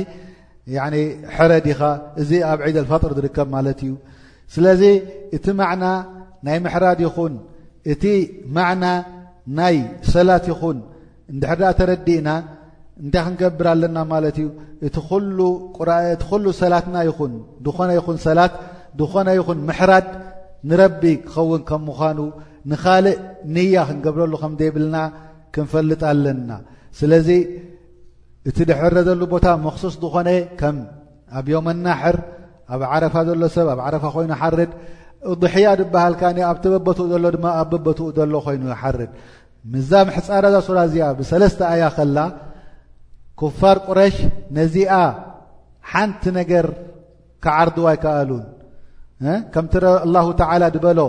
ر 1.48 1.50
ዲኻ 1.66 1.78
እዚ 2.20 2.30
ኣብ 2.50 2.59
عيد 2.64 2.76
الفطر 2.83 3.11
رከب 3.24 3.54
ለት 3.66 3.80
እዩ 3.87 3.92
ስለذ 4.54 4.83
እቲ 5.37 5.46
معنى 5.62 5.92
ናይ 6.46 6.56
محራድ 6.66 6.98
يኹن 7.06 7.35
እቲ 7.92 8.04
معنى 8.56 8.92
ናይ 9.59 9.76
ሰላት 10.12 10.44
يኹن 10.52 10.78
دحر 11.42 11.61
تረዲئና 11.78 12.28
እንታይ 13.04 13.22
ክንገብር 13.26 13.66
ኣለና 13.74 13.96
ማለት 14.12 14.36
እዩ 14.44 14.48
እቲ 14.86 14.98
ሉ 16.44 16.46
ሰላትነ 16.62 16.96
ይኹን 17.98 18.16
ሰላት 18.26 18.54
ድኾነ 18.98 19.28
ይኹን 19.38 19.58
ምሕራድ 19.68 20.06
ንረቢ 20.68 21.02
ክኸውን 21.24 21.60
ከም 21.68 21.82
ምዃኑ 21.88 22.18
ንኻልእ 22.70 23.16
ንያ 23.54 23.76
ክንገብረሉ 23.88 24.32
ከምዘይብልና 24.42 24.96
ክንፈልጥ 25.54 26.02
ኣለና 26.10 26.50
ስለዚ 26.98 27.28
እቲ 28.48 28.58
ድሕረ 28.70 28.94
ዘሉ 29.08 29.22
ቦታ 29.34 29.46
መክሱስ 29.66 29.94
ዝኾነ 30.02 30.28
ከም 30.60 30.76
ኣብ 31.38 31.46
ዮመና 31.54 31.86
ሕር 32.02 32.16
ኣብ 32.74 32.82
ዓረፋ 32.92 33.14
ዘሎ 33.28 33.42
ሰብ 33.56 33.68
ኣብ 33.74 33.80
ዓረፋ 33.86 34.04
ኮይኑ 34.16 34.32
ሓርድ 34.40 34.70
ضሕያ 35.42 35.66
ድበሃልካኣብቲበበትኡ 35.80 37.04
ዘሎ 37.12 37.24
ድማ 37.36 37.46
ኣብ 37.60 37.70
በበትኡ 37.72 38.06
ዘሎ 38.18 38.32
ኮይኑ 38.46 38.62
ሓርድ 38.82 39.10
ምዛም 39.72 40.08
ሕፃዳዛ 40.16 40.56
ሱራ 40.68 40.78
እዚኣ 40.88 41.08
ብሰለስተ 41.18 41.60
ኣያ 41.72 41.84
ከላ 41.96 42.18
ኩፋር 43.40 43.76
ቁረሽ 43.88 44.16
ነዚኣ 44.57 44.92
ሓንቲ 45.90 46.22
ነገር 46.38 46.66
ካዓርድዋ 47.44 47.87
ይከኣሉን 47.94 48.42
ከምቲኣላሁ 49.53 50.26
ተላ 50.40 50.62
ድበሎ 50.74 51.00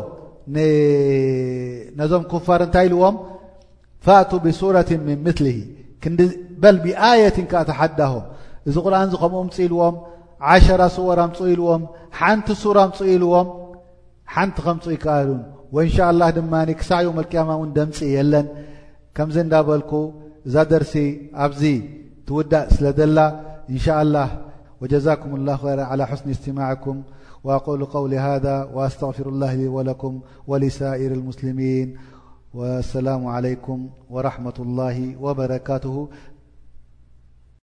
ነዞም 1.99 2.23
ክፋር 2.31 2.61
እንታይ 2.65 2.85
ኢልዎም 2.89 3.15
ፋእቱ 4.05 4.31
ብሱራትን 4.45 5.01
ምን 5.07 5.19
ምስሊሂ 5.25 5.57
ክንዲ 6.03 6.19
በል 6.61 6.77
ብኣየትን 6.85 7.45
ከዓ 7.51 7.61
ተሓዳሆም 7.69 8.25
እዚ 8.67 8.75
ቁርን 8.85 9.05
እዚ 9.07 9.13
ከምኡ 9.23 9.41
ምፅ 9.47 9.57
ኢልዎም 9.67 9.95
ዓሸራ 10.53 10.81
ስወራ 10.95 11.19
ምፅኡ 11.31 11.45
ኢልዎም 11.53 11.83
ሓንቲ 12.19 12.47
ሱራ 12.63 12.77
ምፅኡ 12.89 13.05
ኢልዎም 13.15 13.47
ሓንቲ 14.33 14.57
ከምፁኡ 14.65 14.89
ይከኣሉን 14.97 15.41
ወእንሻላህ 15.75 16.29
ድማኒ 16.37 16.69
ክሳዕዮ 16.79 17.09
መልቅያማ 17.17 17.49
እውን 17.57 17.69
ደምፂ 17.77 17.97
የለን 18.15 18.47
ከምዚ 19.17 19.37
እዳበልኩ 19.45 19.91
እዛ 20.47 20.55
ደርሲ 20.71 20.93
ኣብዚ 21.45 21.63
تود 22.27 22.69
سلدلا 22.69 23.27
ان 23.69 23.77
شاء 23.77 24.01
الله 24.01 24.29
وجزاكم 24.81 25.35
الله 25.35 25.55
خير 25.57 25.79
على 25.79 26.07
حسن 26.07 26.29
استماعكم 26.29 27.01
واقول 27.43 27.85
قول 27.85 28.13
هذا 28.13 28.69
واستغفر 28.73 29.29
الله 29.29 29.53
لي 29.53 29.67
و 29.67 29.81
لكم 29.81 30.21
و 30.47 30.55
لسائر 30.55 31.11
المسلمين 31.11 31.97
والسلام 32.53 33.25
عليكم 33.27 33.89
ورحمة 34.09 34.53
الله 34.59 35.15
وبركاته 35.21 36.30